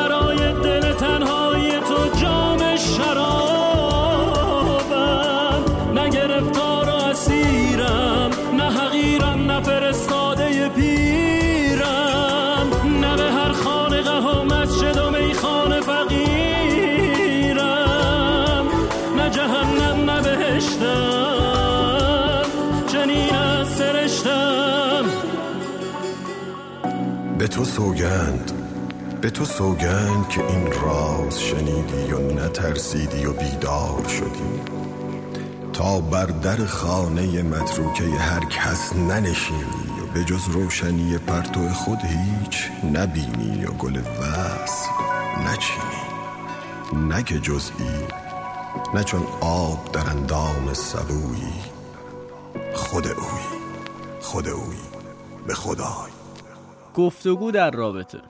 تو 27.62 27.65
سوگند 27.65 28.51
به 29.22 29.30
تو 29.30 29.46
سوگند 29.46 30.30
که 30.30 30.46
این 30.48 30.72
راز 30.72 31.41
شنیدی 31.41 32.13
و 32.13 32.20
نترسیدی 32.20 33.25
و 33.25 33.34
بیدار 33.34 34.08
شدی. 34.08 34.62
تا 35.74 36.01
بر 36.01 36.25
در 36.25 36.65
خانه 36.65 37.44
متروکه 37.44 38.03
هر 38.03 38.46
کس 38.46 38.96
ننشینی 38.96 40.01
و 40.03 40.13
به 40.13 40.24
جز 40.24 40.48
روشنی 40.48 41.18
پرتو 41.18 41.70
خود 41.70 42.00
هیچ 42.00 42.70
نبینی 42.94 43.65
و 43.65 43.72
گل 43.72 43.98
وصل 43.98 44.89
نچینی. 45.48 47.08
نه 47.10 47.24
که 47.24 47.39
جزئی 47.39 48.08
نه 48.94 49.03
چون 49.03 49.24
آب 49.41 49.91
در 49.91 50.10
اندام 50.10 50.74
سبویی 50.74 51.53
خود 52.74 53.08
اویی 53.08 53.62
خود 54.22 54.48
اویی 54.48 54.80
به 55.48 55.53
خدای. 55.53 56.11
گفتگو 56.94 57.52
در 57.52 57.72
رابطه. 57.72 58.22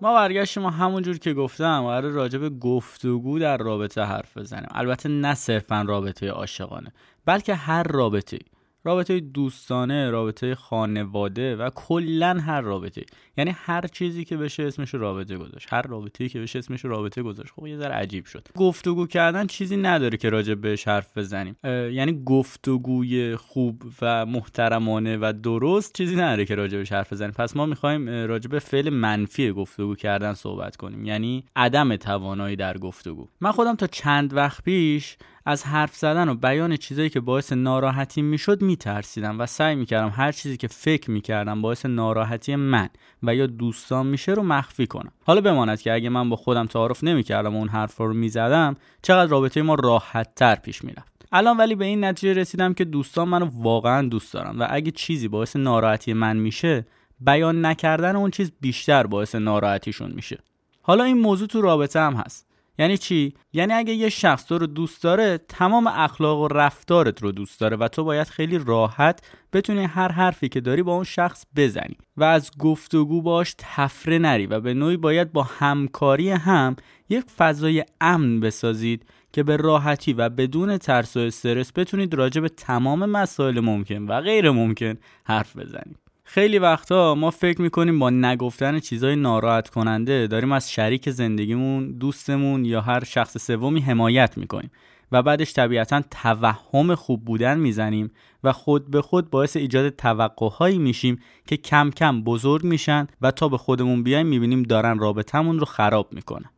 ما 0.00 0.14
برگشتیم 0.14 0.62
ما 0.62 0.70
همونجور 0.70 1.18
که 1.18 1.34
گفتم 1.34 1.82
قرار 1.82 2.10
راجع 2.10 2.38
به 2.38 2.50
گفتگو 2.50 3.38
در 3.38 3.56
رابطه 3.56 4.02
حرف 4.02 4.36
بزنیم. 4.36 4.68
البته 4.70 5.08
نه 5.08 5.34
صرفا 5.34 5.84
رابطه 5.88 6.28
عاشقانه 6.28 6.92
بلکه 7.24 7.54
هر 7.54 7.82
رابطه 7.82 8.38
رابطه 8.84 9.20
دوستانه 9.20 10.10
رابطه 10.10 10.54
خانواده 10.54 11.56
و 11.56 11.70
کلا 11.74 12.38
هر 12.40 12.60
رابطه 12.60 13.04
یعنی 13.36 13.54
هر 13.56 13.86
چیزی 13.86 14.24
که 14.24 14.36
بشه 14.36 14.62
اسمش 14.62 14.94
رابطه 14.94 15.36
گذاشت. 15.36 15.68
هر 15.70 15.82
رابطه‌ای 15.82 16.30
که 16.30 16.40
بشه 16.40 16.58
اسمش 16.58 16.84
رابطه 16.84 17.22
گذاشت. 17.22 17.52
خب 17.56 17.66
یه 17.66 17.76
ذره 17.76 17.94
عجیب 17.94 18.24
شد. 18.26 18.48
گفتگو 18.56 19.06
کردن 19.06 19.46
چیزی 19.46 19.76
نداره 19.76 20.16
که 20.16 20.30
راجع 20.30 20.54
بهش 20.54 20.88
حرف 20.88 21.18
بزنیم. 21.18 21.56
یعنی 21.64 22.24
گفتگوی 22.24 23.36
خوب 23.36 23.82
و 24.02 24.26
محترمانه 24.26 25.16
و 25.16 25.32
درست 25.42 25.96
چیزی 25.96 26.16
نداره 26.16 26.44
که 26.44 26.54
راجع 26.54 26.78
بهش 26.78 26.92
حرف 26.92 27.12
بزنیم. 27.12 27.32
پس 27.32 27.56
ما 27.56 27.66
می‌خوایم 27.66 28.08
راجع 28.08 28.48
به 28.48 28.58
فعل 28.58 28.90
منفی 28.90 29.52
گفتگو 29.52 29.94
کردن 29.94 30.32
صحبت 30.32 30.76
کنیم. 30.76 31.04
یعنی 31.04 31.44
عدم 31.56 31.96
توانایی 31.96 32.56
در 32.56 32.78
گفتگو. 32.78 33.28
من 33.40 33.52
خودم 33.52 33.76
تا 33.76 33.86
چند 33.86 34.34
وقت 34.34 34.64
پیش 34.64 35.16
از 35.46 35.64
حرف 35.64 35.96
زدن 35.96 36.28
و 36.28 36.34
بیان 36.34 36.76
چیزایی 36.76 37.10
که 37.10 37.20
باعث 37.20 37.52
ناراحتی 37.52 38.22
می‌شد 38.22 38.62
میترسیدم 38.62 39.40
و 39.40 39.46
سعی 39.46 39.74
می‌کردم 39.74 40.12
هر 40.16 40.32
چیزی 40.32 40.56
که 40.56 40.68
فکر 40.68 41.10
می‌کردم 41.10 41.62
باعث 41.62 41.86
ناراحتی 41.86 42.56
من 42.56 42.88
و 43.22 43.34
یا 43.34 43.46
دوستان 43.46 44.06
میشه 44.06 44.32
رو 44.32 44.42
مخفی 44.42 44.86
کنم. 44.86 45.12
حالا 45.24 45.40
بماند 45.40 45.80
که 45.80 45.92
اگه 45.92 46.08
من 46.08 46.30
با 46.30 46.36
خودم 46.36 46.66
تعارف 46.66 47.04
نمی‌کردم 47.04 47.54
و 47.54 47.58
اون 47.58 47.68
حرف 47.68 47.96
رو 47.96 48.14
می‌زدم 48.14 48.76
چقدر 49.02 49.30
رابطه 49.30 49.62
ما 49.62 49.74
راحت 49.74 50.34
تر 50.34 50.54
پیش 50.54 50.84
می‌رفت. 50.84 51.26
الان 51.32 51.56
ولی 51.56 51.74
به 51.74 51.84
این 51.84 52.04
نتیجه 52.04 52.40
رسیدم 52.40 52.74
که 52.74 52.84
دوستان 52.84 53.28
منو 53.28 53.50
واقعا 53.54 54.08
دوست 54.08 54.32
دارم 54.34 54.60
و 54.60 54.66
اگه 54.70 54.90
چیزی 54.90 55.28
باعث 55.28 55.56
ناراحتی 55.56 56.12
من 56.12 56.36
میشه 56.36 56.86
بیان 57.20 57.66
نکردن 57.66 58.16
اون 58.16 58.30
چیز 58.30 58.52
بیشتر 58.60 59.06
باعث 59.06 59.34
ناراحتیشون 59.34 60.12
میشه. 60.12 60.38
حالا 60.82 61.04
این 61.04 61.18
موضوع 61.18 61.48
تو 61.48 61.60
رابطه 61.60 62.00
هم 62.00 62.14
هست. 62.14 62.46
یعنی 62.78 62.98
چی؟ 62.98 63.34
یعنی 63.52 63.72
اگه 63.72 63.92
یه 63.92 64.08
شخص 64.08 64.46
تو 64.46 64.58
رو 64.58 64.66
دوست 64.66 65.02
داره 65.02 65.38
تمام 65.48 65.86
اخلاق 65.86 66.38
و 66.38 66.48
رفتارت 66.48 67.22
رو 67.22 67.32
دوست 67.32 67.60
داره 67.60 67.76
و 67.76 67.88
تو 67.88 68.04
باید 68.04 68.26
خیلی 68.26 68.58
راحت 68.58 69.20
بتونی 69.52 69.84
هر 69.84 70.12
حرفی 70.12 70.48
که 70.48 70.60
داری 70.60 70.82
با 70.82 70.94
اون 70.94 71.04
شخص 71.04 71.44
بزنی 71.56 71.96
و 72.16 72.24
از 72.24 72.50
گفتگو 72.58 73.22
باش 73.22 73.54
تفره 73.58 74.18
نری 74.18 74.46
و 74.46 74.60
به 74.60 74.74
نوعی 74.74 74.96
باید 74.96 75.32
با 75.32 75.42
همکاری 75.42 76.30
هم 76.30 76.76
یک 77.08 77.24
فضای 77.38 77.84
امن 78.00 78.40
بسازید 78.40 79.06
که 79.32 79.42
به 79.42 79.56
راحتی 79.56 80.12
و 80.12 80.28
بدون 80.28 80.78
ترس 80.78 81.16
و 81.16 81.20
استرس 81.20 81.72
بتونید 81.76 82.14
راجع 82.14 82.40
به 82.40 82.48
تمام 82.48 83.06
مسائل 83.06 83.60
ممکن 83.60 84.02
و 84.02 84.20
غیر 84.20 84.50
ممکن 84.50 84.94
حرف 85.24 85.56
بزنید. 85.56 86.03
خیلی 86.26 86.58
وقتا 86.58 87.14
ما 87.14 87.30
فکر 87.30 87.62
می‌کنیم 87.62 87.98
با 87.98 88.10
نگفتن 88.10 88.78
چیزای 88.78 89.16
ناراحت 89.16 89.68
کننده 89.68 90.26
داریم 90.26 90.52
از 90.52 90.72
شریک 90.72 91.10
زندگیمون 91.10 91.92
دوستمون 91.92 92.64
یا 92.64 92.80
هر 92.80 93.04
شخص 93.04 93.46
سومی 93.46 93.80
حمایت 93.80 94.38
می‌کنیم 94.38 94.70
و 95.12 95.22
بعدش 95.22 95.52
طبیعتا 95.52 96.02
توهم 96.10 96.94
خوب 96.94 97.24
بودن 97.24 97.58
می‌زنیم 97.58 98.10
و 98.44 98.52
خود 98.52 98.90
به 98.90 99.02
خود 99.02 99.30
باعث 99.30 99.56
ایجاد 99.56 99.88
توقعهایی 99.88 100.78
میشیم 100.78 101.18
که 101.46 101.56
کم 101.56 101.90
کم 101.90 102.22
بزرگ 102.22 102.64
میشن 102.64 103.06
و 103.20 103.30
تا 103.30 103.48
به 103.48 103.58
خودمون 103.58 104.02
بیایم 104.02 104.26
می‌بینیم 104.26 104.62
دارن 104.62 104.98
رابطمون 104.98 105.58
رو 105.58 105.64
خراب 105.64 106.12
می‌کنن. 106.12 106.50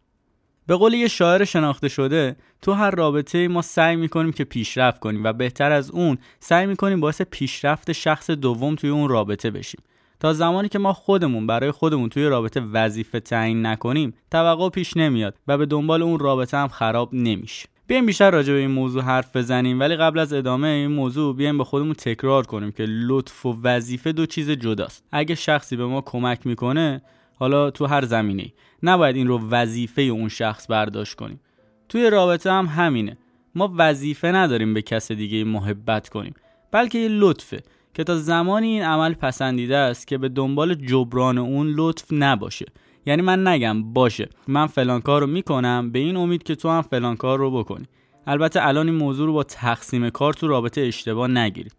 به 0.67 0.77
قول 0.77 0.95
یه 0.95 1.09
شاعر 1.09 1.45
شناخته 1.45 1.89
شده 1.89 2.37
تو 2.63 2.73
هر 2.73 2.91
رابطه 2.91 3.49
ما 3.49 3.63
سعی 3.63 3.97
می‌کنیم 3.97 4.33
که 4.33 4.45
پیشرفت 4.45 5.01
کنیم 5.01 5.25
و 5.25 5.33
بهتر 5.33 5.73
از 5.73 5.91
اون 5.91 6.19
سعی 6.41 6.67
می‌کنیم 6.67 7.01
باعث 7.01 7.23
پیشرفت 7.23 7.93
شخص 7.93 8.31
دوم 8.31 8.75
توی 8.75 8.91
اون 8.91 9.09
رابطه 9.09 9.51
بشیم. 9.51 9.81
تا 10.21 10.33
زمانی 10.33 10.69
که 10.69 10.79
ما 10.79 10.93
خودمون 10.93 11.47
برای 11.47 11.71
خودمون 11.71 12.09
توی 12.09 12.25
رابطه 12.25 12.61
وظیفه 12.61 13.21
تعیین 13.21 13.67
نکنیم 13.67 14.15
توقع 14.31 14.69
پیش 14.69 14.97
نمیاد 14.97 15.35
و 15.49 15.59
به 15.59 15.67
دنبال 15.67 16.03
اون 16.03 16.19
رابطه 16.19 16.57
هم 16.57 16.69
خراب 16.69 17.15
نمیشه. 17.15 17.69
بیایم 17.87 18.07
بیشتر 18.07 18.31
راجع 18.31 18.53
به 18.53 18.59
این 18.59 18.71
موضوع 18.71 19.03
حرف 19.03 19.37
بزنیم 19.37 19.81
ولی 19.81 19.97
قبل 19.97 20.19
از 20.19 20.33
ادامه 20.33 20.69
این 20.69 20.93
موضوع 20.93 21.37
بیایم 21.37 21.59
به 21.59 21.65
خودمون 21.65 21.93
تکرار 21.93 22.47
کنیم 22.47 22.73
که 22.73 22.85
لطف 22.89 23.47
و 23.47 23.59
وظیفه 23.63 24.13
دو 24.13 24.27
چیز 24.27 24.51
جداست. 24.51 25.05
اگه 25.13 25.35
شخصی 25.35 25.77
به 25.77 25.87
ما 25.87 26.01
کمک 26.01 26.47
می‌کنه 26.47 27.03
حالا 27.39 27.71
تو 27.71 27.87
هر 27.87 28.05
زمینه 28.05 28.53
نباید 28.83 29.17
این 29.17 29.29
رو 29.29 29.49
وظیفه 29.51 30.03
اون 30.03 30.29
شخص 30.29 30.67
برداشت 30.71 31.15
کنیم. 31.15 31.41
توی 31.89 32.11
رابطه 32.11 32.53
هم 32.53 32.67
همینه. 32.67 33.17
ما 33.55 33.75
وظیفه 33.77 34.29
نداریم 34.29 34.75
به 34.75 34.83
کس 34.83 35.13
دیگه 35.13 35.45
محبت 35.45 36.09
کنیم. 36.09 36.35
بلکه 36.73 36.99
یه 36.99 37.09
لطفه 37.09 37.63
که 37.95 38.05
تا 38.05 38.17
زمانی 38.17 38.67
این 38.67 38.83
عمل 38.83 39.15
پسندیده 39.15 39.77
است 39.77 40.07
که 40.07 40.19
به 40.19 40.29
دنبال 40.29 40.75
جبران 40.75 41.39
اون 41.39 41.67
لطف 41.67 42.05
نباشه. 42.13 42.67
یعنی 43.07 43.23
من 43.23 43.49
نگم 43.49 43.93
باشه. 43.93 44.29
من 44.49 44.67
فلان 44.67 45.01
کار 45.01 45.21
رو 45.21 45.27
می‌کنم 45.27 45.91
به 45.93 45.99
این 45.99 46.17
امید 46.17 46.43
که 46.43 46.55
تو 46.55 46.69
هم 46.69 46.83
فلان 46.83 47.17
کار 47.17 47.39
رو 47.39 47.51
بکنی. 47.51 47.87
البته 48.27 48.67
الان 48.67 48.89
این 48.89 48.97
موضوع 48.97 49.27
رو 49.27 49.33
با 49.33 49.43
تقسیم 49.43 50.11
کار 50.11 50.33
تو 50.33 50.49
رابطه 50.49 50.81
اشتباه 50.81 51.29
نگیرید. 51.29 51.75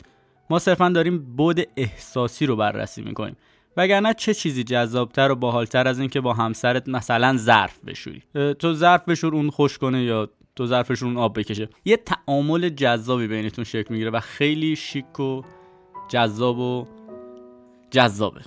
ما 0.50 0.60
صرفا 0.60 0.90
داریم 0.90 1.18
بود 1.18 1.60
احساسی 1.78 2.46
رو 2.46 2.56
بررسی 2.56 3.02
می‌کنیم. 3.02 3.36
وگرنه 3.78 4.14
چه 4.14 4.34
چیزی 4.34 4.64
جذابتر 4.64 5.32
و 5.32 5.36
باحالتر 5.36 5.88
از 5.88 6.00
اینکه 6.00 6.22
با 6.22 6.34
همسرت 6.34 6.90
مثلا 6.90 7.38
ظرف 7.38 7.80
بشوری؟ 7.86 8.24
تو 8.60 8.74
ظرف 8.74 9.10
بشور 9.10 9.36
اون 9.36 9.50
خوش 9.50 9.78
کنه 9.78 10.04
یا 10.04 10.30
تو 10.56 10.66
ظرفشون 10.66 11.10
اون 11.10 11.18
آب 11.18 11.40
بکشه؟ 11.40 11.70
یه 11.86 11.98
تعامل 11.98 12.70
جذابی 12.70 13.28
بینتون 13.28 13.64
شکل 13.64 13.94
می‌گیره 13.94 14.12
و 14.12 14.20
خیلی 14.20 14.76
شیک 14.76 15.20
و 15.20 15.42
جذاب 16.10 16.60
و 16.60 16.88
جذابه. 17.92 18.42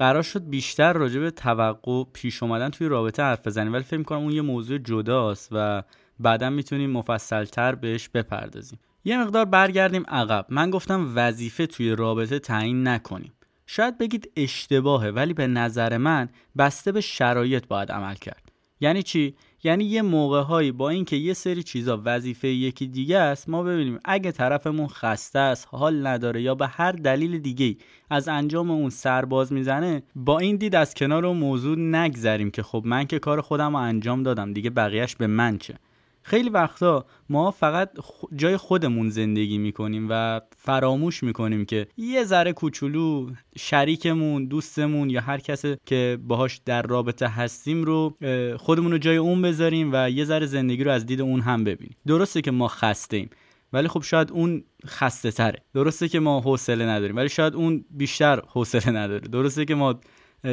قرار 0.00 0.22
شد 0.22 0.48
بیشتر 0.48 0.92
راجع 0.92 1.20
به 1.20 1.30
توقع 1.30 2.04
پیش 2.12 2.42
اومدن 2.42 2.68
توی 2.68 2.88
رابطه 2.88 3.22
حرف 3.22 3.46
بزنیم 3.46 3.72
ولی 3.72 3.82
فکر 3.82 3.96
می‌کنم 3.96 4.18
اون 4.18 4.32
یه 4.32 4.42
موضوع 4.42 4.78
جداست 4.78 5.48
و 5.52 5.82
بعدا 6.20 6.50
می‌تونیم 6.50 6.90
مفصلتر 6.90 7.74
بهش 7.74 8.08
بپردازیم. 8.08 8.78
یه 9.04 9.20
مقدار 9.20 9.44
برگردیم 9.44 10.04
عقب. 10.08 10.46
من 10.48 10.70
گفتم 10.70 11.12
وظیفه 11.14 11.66
توی 11.66 11.90
رابطه 11.96 12.38
تعیین 12.38 12.88
نکنیم. 12.88 13.32
شاید 13.66 13.98
بگید 13.98 14.32
اشتباهه 14.36 15.08
ولی 15.08 15.34
به 15.34 15.46
نظر 15.46 15.96
من 15.96 16.28
بسته 16.58 16.92
به 16.92 17.00
شرایط 17.00 17.66
باید 17.66 17.92
عمل 17.92 18.14
کرد. 18.14 18.52
یعنی 18.80 19.02
چی؟ 19.02 19.34
یعنی 19.64 19.84
یه 19.84 20.02
موقع 20.02 20.40
هایی 20.40 20.72
با 20.72 20.90
اینکه 20.90 21.16
یه 21.16 21.34
سری 21.34 21.62
چیزا 21.62 22.02
وظیفه 22.04 22.48
یکی 22.48 22.86
دیگه 22.86 23.18
است 23.18 23.48
ما 23.48 23.62
ببینیم 23.62 23.98
اگه 24.04 24.32
طرفمون 24.32 24.86
خسته 24.86 25.38
است 25.38 25.68
حال 25.70 26.06
نداره 26.06 26.42
یا 26.42 26.54
به 26.54 26.66
هر 26.66 26.92
دلیل 26.92 27.38
دیگه 27.38 27.76
از 28.10 28.28
انجام 28.28 28.70
اون 28.70 28.90
سرباز 28.90 29.52
می‌زنه 29.52 30.02
با 30.16 30.38
این 30.38 30.56
دید 30.56 30.74
از 30.74 30.94
کنار 30.94 31.26
اون 31.26 31.36
موضوع 31.36 31.78
نگذریم 31.78 32.50
که 32.50 32.62
خب 32.62 32.82
من 32.86 33.04
که 33.04 33.18
کار 33.18 33.40
خودم 33.40 33.76
رو 33.76 33.82
انجام 33.82 34.22
دادم 34.22 34.52
دیگه 34.52 34.70
بقیهش 34.70 35.16
به 35.16 35.26
من 35.26 35.58
چه؟ 35.58 35.74
خیلی 36.22 36.50
وقتا 36.50 37.04
ما 37.28 37.50
فقط 37.50 37.90
جای 38.36 38.56
خودمون 38.56 39.10
زندگی 39.10 39.58
می‌کنیم 39.58 40.06
و 40.10 40.40
فراموش 40.56 41.22
می‌کنیم 41.22 41.64
که 41.64 41.86
یه 41.96 42.24
ذره 42.24 42.52
کوچولو 42.52 43.30
شریکمون 43.58 44.44
دوستمون 44.44 45.10
یا 45.10 45.20
هر 45.20 45.38
کسی 45.38 45.76
که 45.86 46.18
باهاش 46.26 46.60
در 46.64 46.82
رابطه 46.82 47.28
هستیم 47.28 47.84
رو 47.84 48.16
خودمون 48.58 48.92
رو 48.92 48.98
جای 48.98 49.16
اون 49.16 49.42
بذاریم 49.42 49.90
و 49.92 50.10
یه 50.10 50.24
ذره 50.24 50.46
زندگی 50.46 50.84
رو 50.84 50.90
از 50.90 51.06
دید 51.06 51.20
اون 51.20 51.40
هم 51.40 51.64
ببینیم. 51.64 51.96
درسته 52.06 52.40
که 52.40 52.50
ما 52.50 52.68
خسته 52.68 53.16
ایم 53.16 53.30
ولی 53.72 53.88
خب 53.88 54.02
شاید 54.02 54.30
اون 54.30 54.64
خسته 54.86 55.30
تره 55.30 55.62
درسته 55.74 56.08
که 56.08 56.20
ما 56.20 56.40
حوصله 56.40 56.86
نداریم 56.86 57.16
ولی 57.16 57.28
شاید 57.28 57.54
اون 57.54 57.84
بیشتر 57.90 58.42
حوصله 58.48 58.90
نداره. 58.90 59.28
درسته 59.28 59.64
که 59.64 59.74
ما 59.74 60.00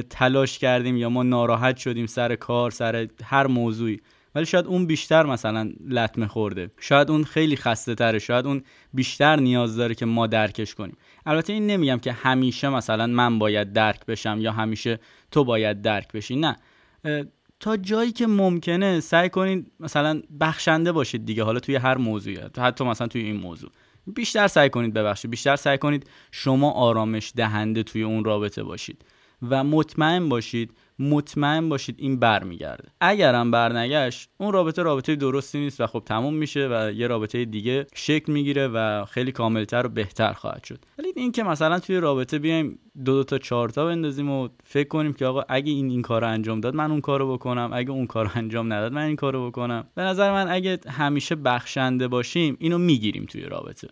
تلاش 0.09 0.59
کردیم 0.59 0.97
یا 0.97 1.09
ما 1.09 1.24
ناراحت 1.24 1.77
شدیم 1.77 2.05
سر 2.05 2.36
کار 2.36 2.71
سر 2.71 3.07
هر 3.24 3.47
موضوعی. 3.47 4.00
ولی 4.36 4.46
شاید 4.46 4.65
اون 4.65 4.86
بیشتر 4.86 5.25
مثلا 5.25 5.72
لطمه 5.88 6.27
خورده 6.27 6.72
شاید 6.79 7.12
اون 7.12 7.24
خیلی 7.24 7.55
خسته 7.55 7.96
تره. 7.96 8.19
شاید 8.19 8.48
اون 8.48 8.63
بیشتر 8.93 9.36
نیاز 9.36 9.75
داره 9.75 9.96
که 9.96 10.05
ما 10.05 10.27
درکش 10.27 10.75
کنیم. 10.75 10.98
البته 11.25 11.53
این 11.53 11.67
نمیگم 11.67 11.98
که 11.98 12.12
همیشه 12.12 12.69
مثلا 12.69 13.07
من 13.07 13.39
باید 13.39 13.74
درک 13.74 14.05
بشم 14.05 14.38
یا 14.41 14.51
همیشه 14.51 15.00
تو 15.31 15.43
باید 15.43 15.81
درک 15.81 16.12
بشی. 16.12 16.36
نه. 16.36 16.55
تا 17.60 17.77
جایی 17.77 18.12
که 18.12 18.27
ممکنه 18.27 19.00
سعی 19.00 19.29
کنید 19.29 19.72
مثلا 19.79 20.22
بخشنده 20.39 20.91
باشید 20.91 21.25
دیگه. 21.25 21.43
حالا 21.43 21.60
توی 21.60 21.75
هر 21.75 21.98
موضوعی. 21.98 22.39
حتی 22.57 22.84
مثلا 22.84 23.07
توی 23.07 23.22
این 23.22 23.38
موضوع. 23.38 23.69
بیشتر 24.07 24.48
سعی 24.48 24.69
کنید 24.69 24.93
ببخشید. 24.93 25.31
بیشتر 25.31 25.55
سعی 25.55 25.77
کنید 25.77 26.10
شما 26.31 26.72
آرامش 26.72 27.34
دهنده 27.36 27.84
توی 27.84 28.03
اون 28.03 28.24
رابطه 28.24 28.63
باشید. 28.63 29.05
و 29.50 29.63
مطمئن 29.63 30.29
باشید 30.29 30.72
مطمئن 31.00 31.70
باشید 31.70 31.96
این 31.98 32.20
برمیگرده. 32.20 32.89
اگرم 33.01 33.51
برنگشت 33.51 34.30
اون 34.38 34.54
رابطه 34.54 34.84
رابطه 34.84 35.16
درستی 35.16 35.60
نیست 35.60 35.82
و 35.82 35.88
خب 35.88 36.04
تموم 36.06 36.34
میشه 36.34 36.68
و 36.72 36.92
یه 36.92 37.08
رابطه 37.08 37.46
دیگه 37.46 37.88
شکل 37.96 38.32
می‌گیره 38.32 38.68
و 38.68 39.06
خیلی 39.06 39.32
کاملتر 39.32 39.86
و 39.86 39.89
بهتر 39.89 40.34
خواهد 40.34 40.63
شد. 40.63 40.80
ولی 41.00 41.13
این 41.16 41.32
که 41.32 41.44
مثلا 41.44 41.80
توی 41.80 41.98
رابطه 41.98 42.39
بیایم 42.39 42.80
دو 43.06 43.13
دو 43.13 43.24
تا 43.24 43.38
چهار 43.38 43.70
تا 43.70 43.86
بندازیم 43.86 44.30
و 44.32 44.50
فکر 44.63 44.88
کنیم 44.88 45.13
که 45.13 45.25
آقا 45.25 45.44
اگه 45.50 45.72
این 45.72 45.89
این 45.89 46.01
کار 46.01 46.25
انجام 46.25 46.62
داد 46.62 46.75
من 46.75 46.92
اون 46.92 47.01
کارو 47.01 47.34
بکنم 47.34 47.70
اگه 47.74 47.92
اون 47.92 48.08
کار 48.08 48.32
انجام 48.36 48.74
نداد 48.74 48.94
من 48.94 49.06
این 49.06 49.16
کارو 49.16 49.48
بکنم. 49.48 49.88
به 49.96 50.01
نظر 50.01 50.32
من 50.32 50.51
اگه 50.51 50.80
همیشه 50.89 51.36
بخشنده 51.36 52.08
باشیم 52.08 52.58
اینو 52.60 52.77
می‌گیریم 52.77 53.25
توی 53.25 53.42
رابطه. 53.42 53.88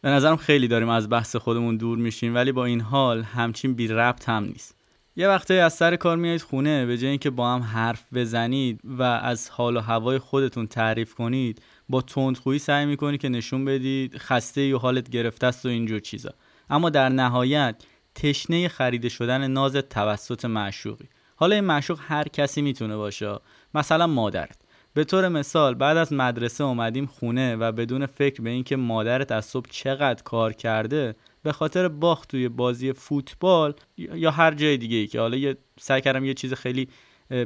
به 0.00 0.08
نظرم 0.08 0.36
خیلی 0.36 0.68
داریم 0.68 0.88
از 0.88 1.10
بحث 1.10 1.36
خودمون 1.36 1.76
دور 1.76 1.98
میشیم 1.98 2.34
ولی 2.34 2.52
با 2.52 2.64
این 2.64 2.80
حال 2.80 3.22
همچین 3.22 3.74
بی 3.74 3.88
ربط 3.88 4.28
هم 4.28 4.44
نیست. 4.44 4.81
یه 5.16 5.28
وقتی 5.28 5.54
از 5.54 5.72
سر 5.74 5.96
کار 5.96 6.16
میایید 6.16 6.42
خونه 6.42 6.86
به 6.86 6.98
جای 6.98 7.10
اینکه 7.10 7.30
با 7.30 7.54
هم 7.54 7.62
حرف 7.62 8.04
بزنید 8.14 8.80
و 8.84 9.02
از 9.02 9.50
حال 9.50 9.76
و 9.76 9.80
هوای 9.80 10.18
خودتون 10.18 10.66
تعریف 10.66 11.14
کنید 11.14 11.62
با 11.88 12.02
تندخویی 12.02 12.58
سعی 12.58 12.86
می‌کنید 12.86 13.20
که 13.20 13.28
نشون 13.28 13.64
بدید 13.64 14.18
خسته 14.18 14.74
و 14.74 14.78
حالت 14.78 15.10
گرفته 15.10 15.46
است 15.46 15.66
و 15.66 15.68
اینجور 15.68 16.00
چیزا. 16.00 16.30
اما 16.70 16.90
در 16.90 17.08
نهایت 17.08 17.82
تشنه 18.14 18.68
خریده 18.68 19.08
شدن 19.08 19.46
ناز 19.50 19.76
توسط 19.76 20.44
معشوقی. 20.44 21.08
حالا 21.36 21.54
این 21.54 21.64
معشوق 21.64 21.98
هر 22.02 22.28
کسی 22.28 22.62
می‌تونه 22.62 22.96
باشه. 22.96 23.38
مثلا 23.74 24.06
مادرت. 24.06 24.56
به 24.94 25.04
طور 25.04 25.28
مثال 25.28 25.74
بعد 25.74 25.96
از 25.96 26.12
مدرسه 26.12 26.64
اومدیم 26.64 27.06
خونه 27.06 27.56
و 27.56 27.72
بدون 27.72 28.06
فکر 28.06 28.42
به 28.42 28.50
اینکه 28.50 28.76
مادرت 28.76 29.32
از 29.32 29.44
صبح 29.44 29.68
چقدر 29.70 30.22
کار 30.22 30.52
کرده 30.52 31.14
به 31.42 31.52
خاطر 31.52 31.88
باخت 31.88 32.30
توی 32.30 32.48
بازی 32.48 32.92
فوتبال 32.92 33.74
یا 33.96 34.30
هر 34.30 34.54
جای 34.54 34.76
دیگه 34.76 34.96
ای 34.96 35.06
که 35.06 35.20
حالا 35.20 35.36
یه 35.36 35.56
سعی 35.80 36.00
کردم 36.00 36.24
یه 36.24 36.34
چیز 36.34 36.54
خیلی 36.54 36.88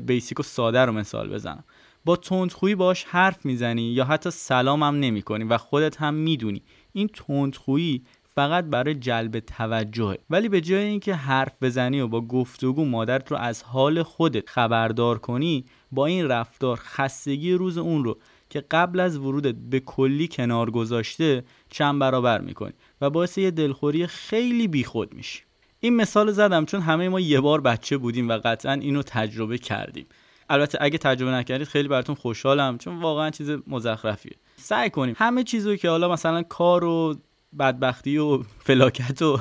بیسیک 0.06 0.40
و 0.40 0.42
ساده 0.42 0.84
رو 0.84 0.92
مثال 0.92 1.28
بزنم. 1.28 1.64
با 2.04 2.16
تندخویی 2.16 2.74
باش 2.74 3.04
حرف 3.04 3.46
می‌زنی 3.46 3.82
یا 3.82 4.04
حتی 4.04 4.30
سلام 4.30 4.82
هم 4.82 5.00
نمی 5.00 5.22
کنی 5.22 5.44
و 5.44 5.58
خودت 5.58 5.96
هم 5.96 6.14
می‌دونی. 6.14 6.62
این 6.92 7.08
تندخویی 7.08 8.02
فقط 8.22 8.64
برای 8.64 8.94
جلب 8.94 9.40
توجهه. 9.40 10.18
ولی 10.30 10.48
به 10.48 10.60
جای 10.60 10.84
اینکه 10.84 11.14
حرف 11.14 11.62
بزنی 11.62 12.00
و 12.00 12.08
با 12.08 12.20
گفتگو 12.20 12.84
مادرت 12.84 13.30
رو 13.30 13.36
از 13.36 13.62
حال 13.62 14.02
خودت 14.02 14.48
خبردار 14.48 15.18
کنی 15.18 15.64
با 15.92 16.06
این 16.06 16.28
رفتار 16.28 16.78
خستگی 16.82 17.52
روز 17.52 17.78
اون 17.78 18.04
رو 18.04 18.18
که 18.50 18.64
قبل 18.70 19.00
از 19.00 19.18
ورودت 19.18 19.54
به 19.70 19.80
کلی 19.80 20.28
کنار 20.28 20.70
گذاشته 20.70 21.44
چند 21.70 21.98
برابر 21.98 22.40
می‌کنی. 22.40 22.72
و 23.00 23.10
باعث 23.10 23.38
یه 23.38 23.50
دلخوری 23.50 24.06
خیلی 24.06 24.68
بیخود 24.68 25.14
میشی. 25.14 25.42
این 25.80 25.96
مثال 25.96 26.32
زدم 26.32 26.64
چون 26.64 26.80
همه 26.80 27.08
ما 27.08 27.20
یه 27.20 27.40
بار 27.40 27.60
بچه 27.60 27.96
بودیم 27.96 28.28
و 28.28 28.32
قطعا 28.32 28.72
اینو 28.72 29.02
تجربه 29.02 29.58
کردیم. 29.58 30.06
البته 30.50 30.78
اگه 30.80 30.98
تجربه 30.98 31.30
نکردید 31.30 31.68
خیلی 31.68 31.88
براتون 31.88 32.14
خوشحالم 32.14 32.78
چون 32.78 33.00
واقعا 33.00 33.30
چیز 33.30 33.50
مزخرفیه. 33.66 34.36
سعی 34.56 34.90
کنیم. 34.90 35.14
همه 35.18 35.44
چیزو 35.44 35.76
که 35.76 35.88
حالا 35.88 36.12
مثلا 36.12 36.42
کار 36.42 36.84
و 36.84 37.16
بدبختی 37.58 38.18
و 38.18 38.42
فلاکت 38.42 39.22
و 39.22 39.38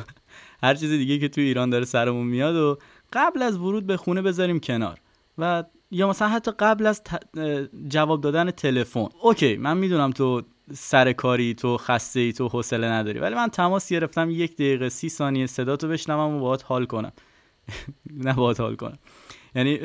هر 0.64 0.76
چیز 0.76 0.90
دیگه 0.90 1.20
که 1.20 1.28
توی 1.28 1.44
ایران 1.44 1.70
داره 1.70 1.86
سرمون 1.86 2.28
میاد 2.28 2.56
و 2.56 2.78
قبل 3.14 3.42
از 3.42 3.58
ورود 3.58 3.88
به 3.88 3.98
خونه 3.98 4.22
بذاریم 4.22 4.60
کنار. 4.60 5.00
و 5.38 5.64
یا 5.92 6.10
مثلا 6.10 6.30
حتی 6.30 6.52
قبل 6.60 6.86
از 6.86 7.02
جواب 7.88 8.22
دادن 8.22 8.52
تلفن. 8.52 9.08
اوکی 9.22 9.58
من 9.58 9.78
می‌دونم 9.78 10.12
تو 10.12 10.42
سر 10.74 11.14
کاری 11.14 11.54
تو 11.54 11.78
خسته 11.78 12.20
ای 12.20 12.34
تو 12.34 12.48
حوصله 12.48 12.88
نداری. 12.88 13.20
ولی 13.20 13.36
من 13.36 13.48
تماس 13.48 13.90
گرفتم 13.90 14.30
یک 14.30 14.54
دقیقه 14.54 14.90
سی 14.90 15.10
ثانیه 15.10 15.46
صدا 15.46 15.76
تو 15.76 15.88
بشنوم 15.88 16.36
و 16.36 16.40
باهات 16.40 16.64
حال 16.66 16.86
کنم. 16.86 17.12
نه 18.26 18.34
باهات 18.34 18.60
حال 18.60 18.76
کنم. 18.76 18.98
یعنی 19.56 19.80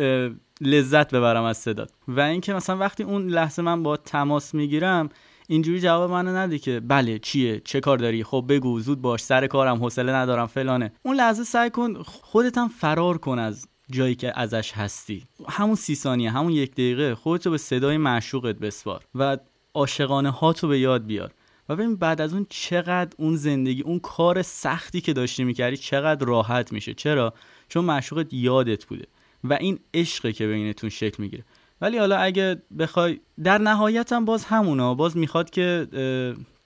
لذت 0.61 1.15
ببرم 1.15 1.45
از 1.45 1.57
صدات 1.57 1.91
و 2.09 2.21
اینکه 2.21 2.55
مثلا 2.55 2.77
وقتی 2.77 3.03
اون 3.03 3.27
لحظه 3.27 3.63
من 3.63 3.83
با 3.83 3.97
تماس 3.97 4.55
می‌گیرم 4.55 5.09
اینجوری 5.49 5.81
جواب 5.81 6.11
منو 6.11 6.37
نده 6.37 6.59
که 6.59 6.81
بله 6.81 7.19
چیه؟ 7.19 7.61
چه 7.61 7.81
کار 7.81 7.99
داری؟ 7.99 8.25
خب 8.25 8.45
بگو 8.49 8.81
زود 8.81 9.03
باش 9.03 9.23
سر 9.23 9.47
کارم 9.47 9.77
حوصله 9.77 10.13
ندارم 10.13 10.47
فلانه. 10.47 10.93
اون 11.03 11.17
لحظه 11.17 11.45
سعی 11.45 11.71
کن 11.71 12.03
خودت 12.03 12.59
هم 12.59 12.69
فرار 12.69 13.19
کن 13.19 13.39
از 13.39 13.67
جایی 13.91 14.15
که 14.15 14.39
ازش 14.39 14.73
هستی. 14.73 15.25
همون 15.49 15.75
سی 15.75 15.95
ثانیه 15.95 16.31
همون 16.31 16.53
یک 16.53 16.73
دقیقه 16.73 17.15
خودتو 17.15 17.51
به 17.51 17.59
صدای 17.59 17.97
معشوقت 17.97 18.57
بسپار. 18.57 19.05
و 19.15 19.39
عاشقانه 19.75 20.31
هاتو 20.31 20.69
به 20.69 20.79
یاد 20.79 21.07
بیار. 21.07 21.31
و 21.69 21.77
ببین 21.77 21.97
بعد 21.97 22.21
از 22.21 22.35
اون 22.35 22.47
چقدر 22.49 23.11
اون 23.19 23.37
زندگی 23.37 23.83
اون 23.83 23.99
کار 23.99 24.43
سختی 24.43 25.01
که 25.01 25.13
داشتی 25.13 25.45
می‌کردی 25.45 25.77
چقدر 25.77 26.27
راحت 26.27 26.73
میشه. 26.73 26.95
چرا؟ 26.95 27.35
چون 27.69 27.85
معشوقت 27.85 28.33
یادت 28.33 28.85
بوده 28.85 29.07
و 29.45 29.53
این 29.53 29.79
عشقه 29.95 30.33
که 30.33 30.47
بینتون 30.47 30.91
شکل 30.91 31.23
می‌گیره. 31.23 31.45
ولی 31.81 31.99
حالا 31.99 32.17
اگه 32.17 32.63
بخوای 32.79 33.21
در 33.45 33.59
نهایت 33.59 34.13
هم 34.13 34.25
باز 34.25 34.45
همونا 34.45 34.95
باز 34.95 35.17
می‌خواد 35.17 35.51
که 35.51 35.87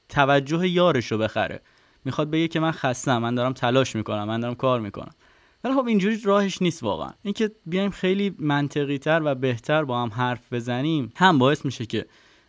توجه 0.08 0.68
یارش 0.68 1.12
رو 1.12 1.18
بخره. 1.18 1.60
می‌خواد 2.04 2.30
بگه 2.30 2.48
که 2.48 2.60
من 2.60 2.70
خستم 2.70 3.18
من 3.18 3.34
دارم 3.34 3.52
تلاش 3.52 3.96
می‌کنم 3.96 4.24
من 4.24 4.40
دارم 4.40 4.54
کار 4.54 4.80
می‌کنم. 4.80 5.14
ولی 5.64 5.74
خب 5.74 5.86
اینجوری 5.86 6.20
راهش 6.24 6.62
نیست 6.62 6.82
واقعا. 6.82 7.10
اینکه 7.22 7.50
بیایم 7.66 7.90
خیلی 7.90 8.34
منطقی 8.38 8.98
تر 8.98 9.22
و 9.24 9.34
بهتر 9.34 9.84
با 9.84 10.02
هم 10.02 10.08
حرف 10.08 10.52
بزنیم 10.52 11.12
هم 11.16 11.38
باعث 11.38 11.64
میشه 11.64 11.86
که 11.86 12.06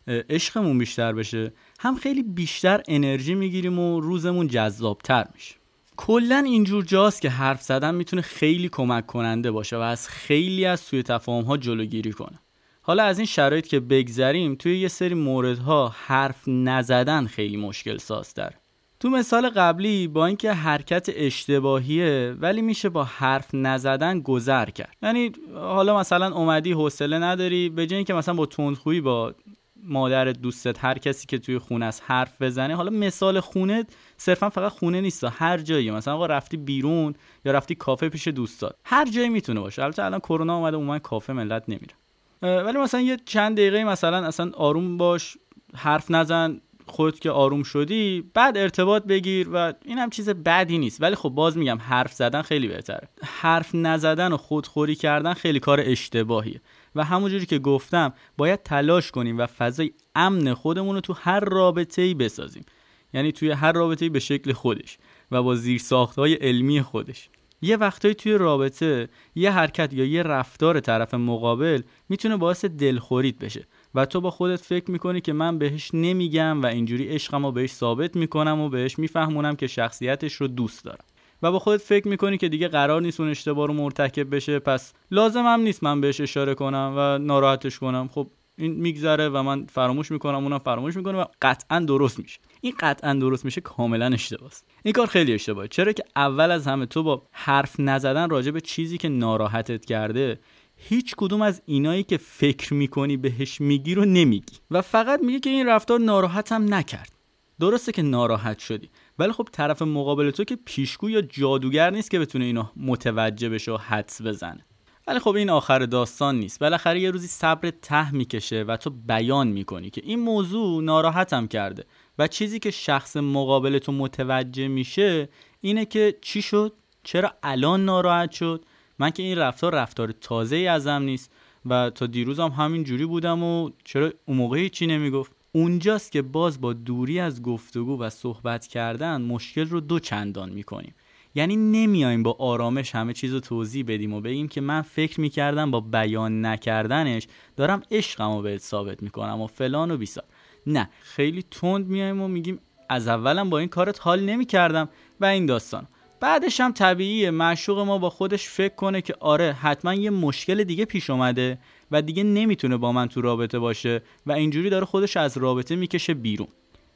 عشقمون 0.07 0.77
بیشتر 0.77 1.13
بشه 1.13 1.53
هم 1.79 1.95
خیلی 1.95 2.23
بیشتر 2.23 2.81
انرژی 2.87 3.35
می‌گیریم 3.35 3.79
و 3.79 3.99
روزمون 3.99 4.47
جذابتر 4.47 5.25
میشه. 5.33 5.55
کلا 5.97 6.37
اینجور 6.37 6.83
جاست 6.83 7.21
که 7.21 7.29
حرف 7.29 7.61
زدن 7.61 7.95
می‌تونه 7.95 8.21
خیلی 8.21 8.69
کمک 8.69 9.05
کننده 9.05 9.51
باشه 9.51 9.77
و 9.77 9.79
از 9.79 10.09
خیلی 10.09 10.65
از 10.65 10.79
سوی 10.79 11.03
تفاهم 11.03 11.43
ها 11.43 11.57
جلوگیری 11.57 12.11
کنه. 12.11 12.39
حالا 12.81 13.03
از 13.03 13.19
این 13.19 13.25
شرایط 13.25 13.67
که 13.67 13.79
بگذریم 13.79 14.55
توی 14.55 14.79
یه 14.79 14.87
سری 14.87 15.13
موردها 15.13 15.95
حرف 16.05 16.47
نزدن 16.47 17.25
خیلی 17.25 17.57
مشکل 17.57 17.97
سازتر 17.97 18.51
تو 18.99 19.09
مثال 19.09 19.49
قبلی 19.49 20.07
با 20.07 20.25
اینکه 20.25 20.51
حرکت 20.51 21.09
اشتباهیه 21.15 22.35
ولی 22.39 22.61
میشه 22.61 22.89
با 22.89 23.03
حرف 23.03 23.49
نزدن 23.53 24.19
گذر 24.19 24.65
کرد. 24.65 24.95
یعنی 25.01 25.31
حالا 25.53 25.99
مثلا 25.99 26.35
اومدی 26.35 26.71
حوصله 26.71 27.19
نداری 27.19 27.69
به 27.69 27.87
جای 27.87 27.95
اینکه 27.95 28.13
مثلا 28.13 28.33
با 28.33 28.45
تندخویی 28.45 29.01
با 29.01 29.35
مادر 29.83 30.25
دوستت 30.25 30.85
هر 30.85 30.97
کسی 30.97 31.27
که 31.27 31.37
توی 31.37 31.57
خونه 31.57 31.85
است 31.85 32.03
حرف 32.05 32.41
بزنه. 32.41 32.75
حالا 32.75 32.89
مثال 32.91 33.39
خونه 33.39 33.85
صرفا 34.17 34.49
فقط 34.49 34.71
خونه 34.71 35.01
نیست 35.01 35.23
هر 35.23 35.57
جایی. 35.57 35.91
مثلا 35.91 36.13
آقا 36.13 36.25
رفتی 36.25 36.57
بیرون 36.57 37.13
یا 37.45 37.51
رفتی 37.51 37.75
کافه 37.75 38.09
پیش 38.09 38.27
دوستات. 38.27 38.75
هر 38.85 39.05
جایی 39.05 39.29
می‌تونه 39.29 39.59
باشه. 39.59 39.83
البته 39.83 40.03
الان 40.03 40.19
کرونا 40.19 40.57
اومده 40.57 40.77
من 40.77 40.99
کافه 40.99 41.33
ملت 41.33 41.63
نمیره. 41.67 41.93
ولی 42.41 42.77
مثلا 42.77 43.01
یه 43.01 43.17
چند 43.25 43.57
دقیقه 43.57 43.83
مثلا 43.83 44.25
اصلا 44.27 44.51
آروم 44.53 44.97
باش 44.97 45.37
حرف 45.75 46.11
نزن. 46.11 46.61
خود 46.87 47.19
که 47.19 47.31
آروم 47.31 47.63
شدی 47.63 48.31
بعد 48.33 48.57
ارتباط 48.57 49.03
بگیر 49.03 49.49
و 49.53 49.73
این 49.85 49.97
هم 49.97 50.09
چیز 50.09 50.29
بدی 50.29 50.77
نیست. 50.77 51.01
ولی 51.01 51.15
خب 51.15 51.29
باز 51.29 51.57
میگم 51.57 51.77
حرف 51.77 52.13
زدن 52.13 52.41
خیلی 52.41 52.67
بهتره. 52.67 53.09
حرف 53.23 53.75
نزدن 53.75 54.31
و 54.31 54.37
خودخوری 54.37 54.95
کردن 54.95 55.33
خیلی 55.33 55.59
کار 55.59 55.79
اشتباهیه 55.83 56.61
و 56.95 57.03
همونجوری 57.03 57.45
که 57.45 57.59
گفتم 57.59 58.13
باید 58.37 58.63
تلاش 58.63 59.11
کنیم 59.11 59.37
و 59.37 59.45
فضای 59.45 59.91
امن 60.15 60.53
خودمون 60.53 60.95
رو 60.95 61.01
تو 61.01 61.13
هر 61.13 61.39
رابطه 61.39 62.01
ای 62.01 62.13
بسازیم. 62.13 62.65
یعنی 63.13 63.31
توی 63.31 63.51
هر 63.51 63.71
رابطه 63.71 64.05
ای 64.05 64.09
به 64.09 64.19
شکل 64.19 64.53
خودش 64.53 64.97
و 65.31 65.43
با 65.43 65.55
زیر 65.55 65.81
های 66.17 66.33
علمی 66.33 66.81
خودش. 66.81 67.29
یه 67.61 67.77
وقتایی 67.77 68.13
توی 68.13 68.33
رابطه 68.33 69.09
یه 69.35 69.51
حرکت 69.51 69.93
یا 69.93 70.05
یه 70.05 70.23
رفتار 70.23 70.79
طرف 70.79 71.13
مقابل 71.13 71.81
می‌تونه 72.09 72.37
باعث 72.37 72.65
دلخورید 72.65 73.39
بشه. 73.39 73.67
و 73.95 74.05
تو 74.05 74.21
با 74.21 74.31
خودت 74.31 74.61
فکر 74.61 74.91
می‌کنی 74.91 75.21
که 75.21 75.33
من 75.33 75.57
بهش 75.57 75.91
نمیگم 75.93 76.61
و 76.61 76.65
اینجوری 76.65 77.07
عشقم 77.07 77.45
رو 77.45 77.51
بهش 77.51 77.71
ثابت 77.71 78.15
می‌کنم 78.15 78.59
و 78.59 78.69
بهش 78.69 78.99
میفهمونم 78.99 79.55
که 79.55 79.67
شخصیتش 79.67 80.33
رو 80.33 80.47
دوست 80.47 80.85
دارم. 80.85 81.05
و 81.43 81.51
با 81.51 81.59
خودت 81.59 81.81
فکر 81.81 82.07
می‌کنی 82.07 82.37
که 82.37 82.49
دیگه 82.49 82.67
قرار 82.67 83.01
نیست 83.01 83.19
اون 83.19 83.29
اشتباه 83.29 83.67
رو 83.67 83.73
مرتکب 83.73 84.35
بشه 84.35 84.59
پس 84.59 84.93
لازم 85.11 85.43
هم 85.43 85.59
نیست 85.59 85.83
من 85.83 86.01
بهش 86.01 86.21
اشاره 86.21 86.55
کنم 86.55 86.93
و 86.97 87.17
ناراحتش 87.17 87.79
کنم. 87.79 88.07
خب 88.07 88.27
این 88.57 88.71
میگذره 88.71 89.29
و 89.29 89.43
من 89.43 89.65
فراموش 89.65 90.11
می‌کنم 90.11 90.43
اونم 90.43 90.57
فراموش 90.57 90.97
می‌کنه 90.97 91.17
و 91.17 91.25
قطعا 91.41 91.79
درست 91.79 92.19
میشه. 92.19 92.39
این 92.61 92.73
قطعا 92.79 93.13
درست 93.13 93.45
میشه 93.45 93.61
کاملا 93.61 94.05
اشتباهه. 94.05 94.51
این 94.83 94.93
کار 94.93 95.07
خیلی 95.07 95.33
اشتباهه. 95.33 95.67
چرا 95.67 95.91
که 95.91 96.03
اول 96.15 96.51
از 96.51 96.67
همه 96.67 96.85
تو 96.85 97.03
با 97.03 97.23
حرف 97.31 97.79
نزدن 97.79 98.29
راجع 98.29 98.51
به 98.51 98.61
چیزی 98.61 98.97
که 98.97 99.09
ناراحتت 99.09 99.85
کرده 99.85 100.39
هیچ 100.87 101.15
کدوم 101.17 101.41
از 101.41 101.61
اینایی 101.65 102.03
که 102.03 102.17
فکر 102.17 102.73
می‌کنی 102.73 103.17
بهش 103.17 103.61
میگی 103.61 103.95
رو 103.95 104.05
نمیگی. 104.05 104.57
و 104.71 104.81
فقط 104.81 105.19
میگی 105.23 105.39
که 105.39 105.49
این 105.49 105.67
رفتار 105.67 105.99
ناراحتم 105.99 106.73
نکرد. 106.73 107.11
درسته 107.59 107.91
که 107.91 108.01
ناراحت 108.01 108.59
شدی 108.59 108.89
ولی 109.19 109.31
خب 109.31 109.47
طرف 109.51 109.81
مقابل 109.81 110.31
تو 110.31 110.43
که 110.43 110.57
پیشگو 110.65 111.09
یا 111.09 111.21
جادوگر 111.21 111.89
نیست 111.89 112.11
که 112.11 112.19
بتونه 112.19 112.45
اینو 112.45 112.63
متوجه 112.77 113.49
بشه 113.49 113.71
و 113.71 113.77
حدس 113.77 114.21
بزنه. 114.21 114.65
ولی 115.07 115.19
خب 115.19 115.35
این 115.35 115.49
آخر 115.49 115.79
داستان 115.79 116.39
نیست. 116.39 116.59
بالاخره 116.59 116.99
یه 116.99 117.11
روزی 117.11 117.27
صبر 117.27 117.69
ته 117.69 118.15
می‌کشه 118.15 118.63
و 118.63 118.77
تو 118.77 118.89
بیان 118.89 119.47
می‌کنی 119.47 119.89
که 119.89 120.01
این 120.05 120.19
موضوع 120.19 120.83
ناراحتم 120.83 121.47
کرده. 121.47 121.83
و 122.19 122.27
چیزی 122.27 122.59
که 122.59 122.71
شخص 122.71 123.17
مقابل 123.17 123.77
تو 123.77 123.91
متوجه 123.91 124.67
میشه 124.67 125.29
اینه 125.61 125.85
که 125.85 126.17
چی 126.21 126.41
شد؟ 126.41 126.73
چرا 127.03 127.33
الان 127.43 127.85
ناراحت 127.85 128.31
شد؟ 128.31 128.65
من 128.99 129.09
که 129.09 129.23
این 129.23 129.37
رفتار 129.37 129.75
رفتار 129.75 130.11
تازه 130.11 130.55
ای 130.55 130.67
ازم 130.67 130.91
نیست 130.91 131.31
و 131.65 131.89
تا 131.89 132.05
دیروزم 132.05 132.47
هم 132.47 132.65
همین 132.65 132.83
جوری 132.83 133.05
بودم 133.05 133.43
و 133.43 133.69
چرا 133.83 134.11
اون 134.25 134.37
موقع 134.37 134.67
چی 134.67 134.87
نمی‌گفت. 134.87 135.31
اونجاست 135.51 136.11
که 136.11 136.21
باز 136.21 136.61
با 136.61 136.73
دوری 136.73 137.19
از 137.19 137.41
گفتگو 137.41 137.99
و 137.99 138.09
صحبت 138.09 138.67
کردن 138.67 139.21
مشکل 139.21 139.65
رو 139.65 139.79
دو 139.79 139.99
چندان 139.99 140.49
می‌کنیم. 140.49 140.95
یعنی 141.35 141.55
نمیایم 141.55 142.23
با 142.23 142.35
آرامش 142.39 142.95
همه 142.95 143.13
چیز 143.13 143.33
رو 143.33 143.39
توضیح 143.39 143.85
بدیم 143.87 144.13
و 144.13 144.21
بگیم 144.21 144.47
که 144.47 144.61
من 144.61 144.81
فکر 144.81 145.21
می‌کردم 145.21 145.71
با 145.71 145.79
بیان 145.79 146.45
نکردنش 146.45 147.27
دارم 147.55 147.81
عشقم 147.91 148.35
رو 148.35 148.41
بهت 148.41 148.61
ثابت 148.61 149.03
می‌کنم 149.03 149.41
و 149.41 149.47
فلان 149.47 149.91
و 149.91 149.97
بیسار. 149.97 150.23
نه 150.67 150.89
خیلی 151.01 151.43
تند 151.51 151.87
میایم 151.87 152.21
و 152.21 152.27
میگیم 152.27 152.59
از 152.89 153.07
اولم 153.07 153.49
با 153.49 153.59
این 153.59 153.69
کارت 153.69 153.99
حال 154.01 154.23
نمی‌کردم 154.23 154.89
و 155.19 155.25
این 155.25 155.45
داستان. 155.45 155.87
بعدش 156.19 156.59
هم 156.59 156.71
طبیعیه. 156.71 157.31
معشوق 157.31 157.79
ما 157.79 157.97
با 157.97 158.09
خودش 158.09 158.47
فکر 158.49 158.75
کنه 158.75 159.01
که 159.01 159.15
آره 159.19 159.53
حتما 159.53 159.93
یه 159.93 160.09
مشکل 160.09 160.63
دیگه 160.63 160.85
پیش 160.85 161.09
اومده 161.09 161.57
و 161.91 162.01
دیگه 162.01 162.23
نمی‌تونه 162.23 162.77
با 162.77 162.91
من 162.91 163.07
تو 163.07 163.21
رابطه 163.21 163.59
باشه 163.59 164.01
و 164.25 164.31
اینجوری 164.31 164.69
داره 164.69 164.85
خودش 164.85 165.17
از 165.17 165.37
رابطه 165.37 165.75
می‌کشه 165.75 166.13
بیرون. 166.13 166.47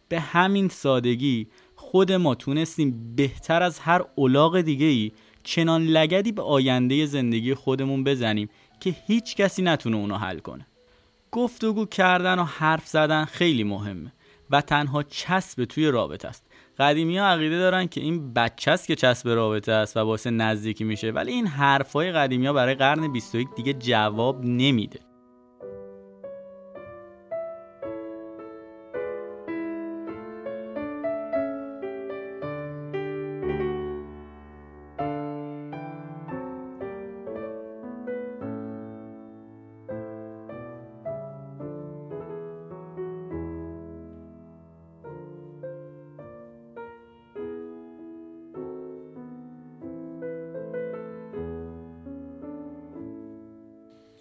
به 0.09 0.19
همین 0.19 0.69
سادگی 0.69 1.47
خود 1.75 2.11
ما 2.11 2.35
تونستیم 2.35 3.13
بهتر 3.15 3.63
از 3.63 3.79
هر 3.79 4.01
اولاغ 4.15 4.61
دیگه 4.61 4.85
ای 4.85 5.11
چنان 5.43 5.83
لگدی 5.83 6.31
به 6.31 6.41
آینده 6.41 7.05
زندگی 7.05 7.53
خودمون 7.53 8.03
بزنیم 8.03 8.49
که 8.79 8.95
هیچ 9.07 9.35
کسی 9.35 9.61
نتونه 9.61 9.97
اونو 9.97 10.15
حل 10.15 10.39
کنه. 10.39 10.67
گفتگو 11.31 11.85
کردن 11.85 12.39
و 12.39 12.43
حرف 12.43 12.87
زدن 12.87 13.25
خیلی 13.25 13.63
مهمه 13.63 14.13
و 14.49 14.61
تنها 14.61 15.03
چسب 15.03 15.65
توی 15.65 15.87
رابطه 15.87 16.27
است. 16.27 16.48
قدیمی 16.79 17.17
ها 17.17 17.27
عقیده 17.27 17.57
دارن 17.57 17.87
که 17.87 18.01
این 18.01 18.33
بچه 18.33 18.71
است 18.71 18.87
که 18.87 18.95
چسب 18.95 19.29
رابطه 19.29 19.71
است 19.71 19.97
و 19.97 20.05
باعث 20.05 20.27
نزدیکی 20.27 20.83
میشه. 20.83 21.11
ولی 21.11 21.31
این 21.31 21.47
حرفای 21.47 22.11
قدیمی 22.11 22.47
ها 22.47 22.53
برای 22.53 22.75
قرن 22.75 23.11
21 23.11 23.47
دیگه 23.55 23.73
جواب 23.73 24.45
نمیده. 24.45 25.08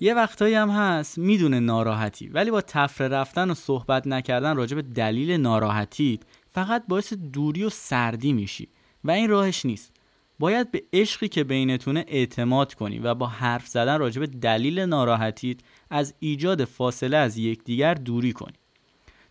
یه 0.08 0.14
وقتایی 0.14 0.54
هم 0.54 0.70
هست 0.70 1.18
می‌دونه 1.18 1.60
ناراحتی 1.60 2.28
ولی 2.28 2.50
با 2.50 2.60
تفره 2.60 3.08
رفتن 3.08 3.50
و 3.50 3.54
صحبت 3.54 4.06
نکردن 4.06 4.56
راجع 4.56 4.76
به 4.76 4.82
دلیل 4.82 5.30
ناراحتیت 5.30 6.20
فقط 6.50 6.84
باعث 6.88 7.12
دوری 7.12 7.64
و 7.64 7.70
سردی 7.70 8.32
میشی. 8.32 8.68
و 9.04 9.10
این 9.10 9.30
راهش 9.30 9.66
نیست. 9.66 9.92
باید 10.38 10.70
به 10.70 10.82
عشقی 10.92 11.28
که 11.28 11.44
بینتونه 11.44 12.04
اعتماد 12.08 12.74
کنی 12.74 12.98
و 12.98 13.14
با 13.14 13.26
حرف 13.26 13.66
زدن 13.66 13.98
راجع 13.98 14.20
به 14.20 14.26
دلیل 14.26 14.80
ناراحتیت 14.80 15.58
از 15.90 16.14
ایجاد 16.20 16.64
فاصله 16.64 17.16
از 17.16 17.38
یکدیگر 17.38 17.94
دوری 17.94 18.32
کنی. 18.32 18.56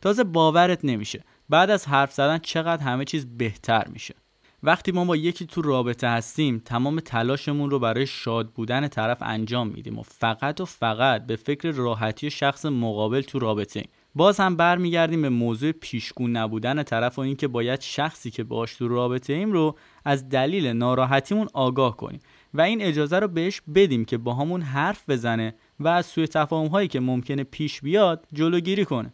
تازه 0.02 0.24
باورت 0.24 0.86
نمیشه. 0.86 1.24
بعد 1.50 1.70
از 1.70 1.88
حرف 1.88 2.14
زدن 2.14 2.38
چقدر 2.38 2.84
همه 2.84 3.06
چیز 3.06 3.26
بهتر 3.38 3.88
میشه. 3.88 4.16
وقتی 4.64 4.92
ما 4.92 5.06
با 5.06 5.16
یکی 5.16 5.46
تو 5.46 5.62
رابطه 5.62 6.08
هستیم 6.08 6.62
تمام 6.66 7.00
تلاشمون 7.00 7.70
رو 7.70 7.80
برای 7.80 8.08
شاد 8.08 8.50
بودن 8.50 8.88
طرف 8.88 9.18
انجام 9.22 9.68
میدیم 9.68 10.00
و 10.00 10.04
فقط 10.04 10.62
و 10.62 10.66
فقط 10.66 11.26
به 11.26 11.36
فکر 11.36 11.72
راحتی 11.72 12.30
شخص 12.30 12.66
مقابل 12.66 13.22
تو 13.22 13.40
رابطه. 13.40 13.84
باز 14.16 14.40
هم 14.40 14.56
برمیگردیم 14.56 15.22
به 15.22 15.30
موضوع 15.30 15.72
پیشگون 15.72 16.38
نبودن 16.38 16.84
طرف 16.84 17.20
و 17.20 17.22
اینکه 17.22 17.48
باید 17.48 17.82
شخصی 17.82 18.32
که 18.32 18.44
باش 18.44 18.76
تو 18.76 18.88
رابطه 18.88 19.34
ایم 19.34 19.52
رو 19.52 19.76
از 20.06 20.30
دلیل 20.30 20.68
ناراحتیمون 20.68 21.48
آگاه 21.54 21.98
کنیم 21.98 22.20
و 22.54 22.62
این 22.62 22.82
اجازه 22.82 23.20
رو 23.20 23.28
بهش 23.28 23.62
بدیم 23.76 24.06
که 24.06 24.18
با 24.18 24.34
همون 24.34 24.62
حرف 24.62 25.10
بزنه 25.10 25.56
و 25.80 25.88
از 25.88 26.06
سوی 26.06 26.28
تفاهم 26.28 26.68
هایی 26.68 26.88
که 26.88 27.00
ممکنه 27.00 27.44
پیش 27.44 27.82
بیاد 27.82 28.28
جلوگیری 28.34 28.86
کنه 28.86 29.14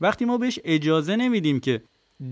وقتی 0.00 0.24
ما 0.24 0.38
بهش 0.38 0.58
اجازه 0.64 1.16
نمیدیم 1.16 1.60
که 1.60 1.82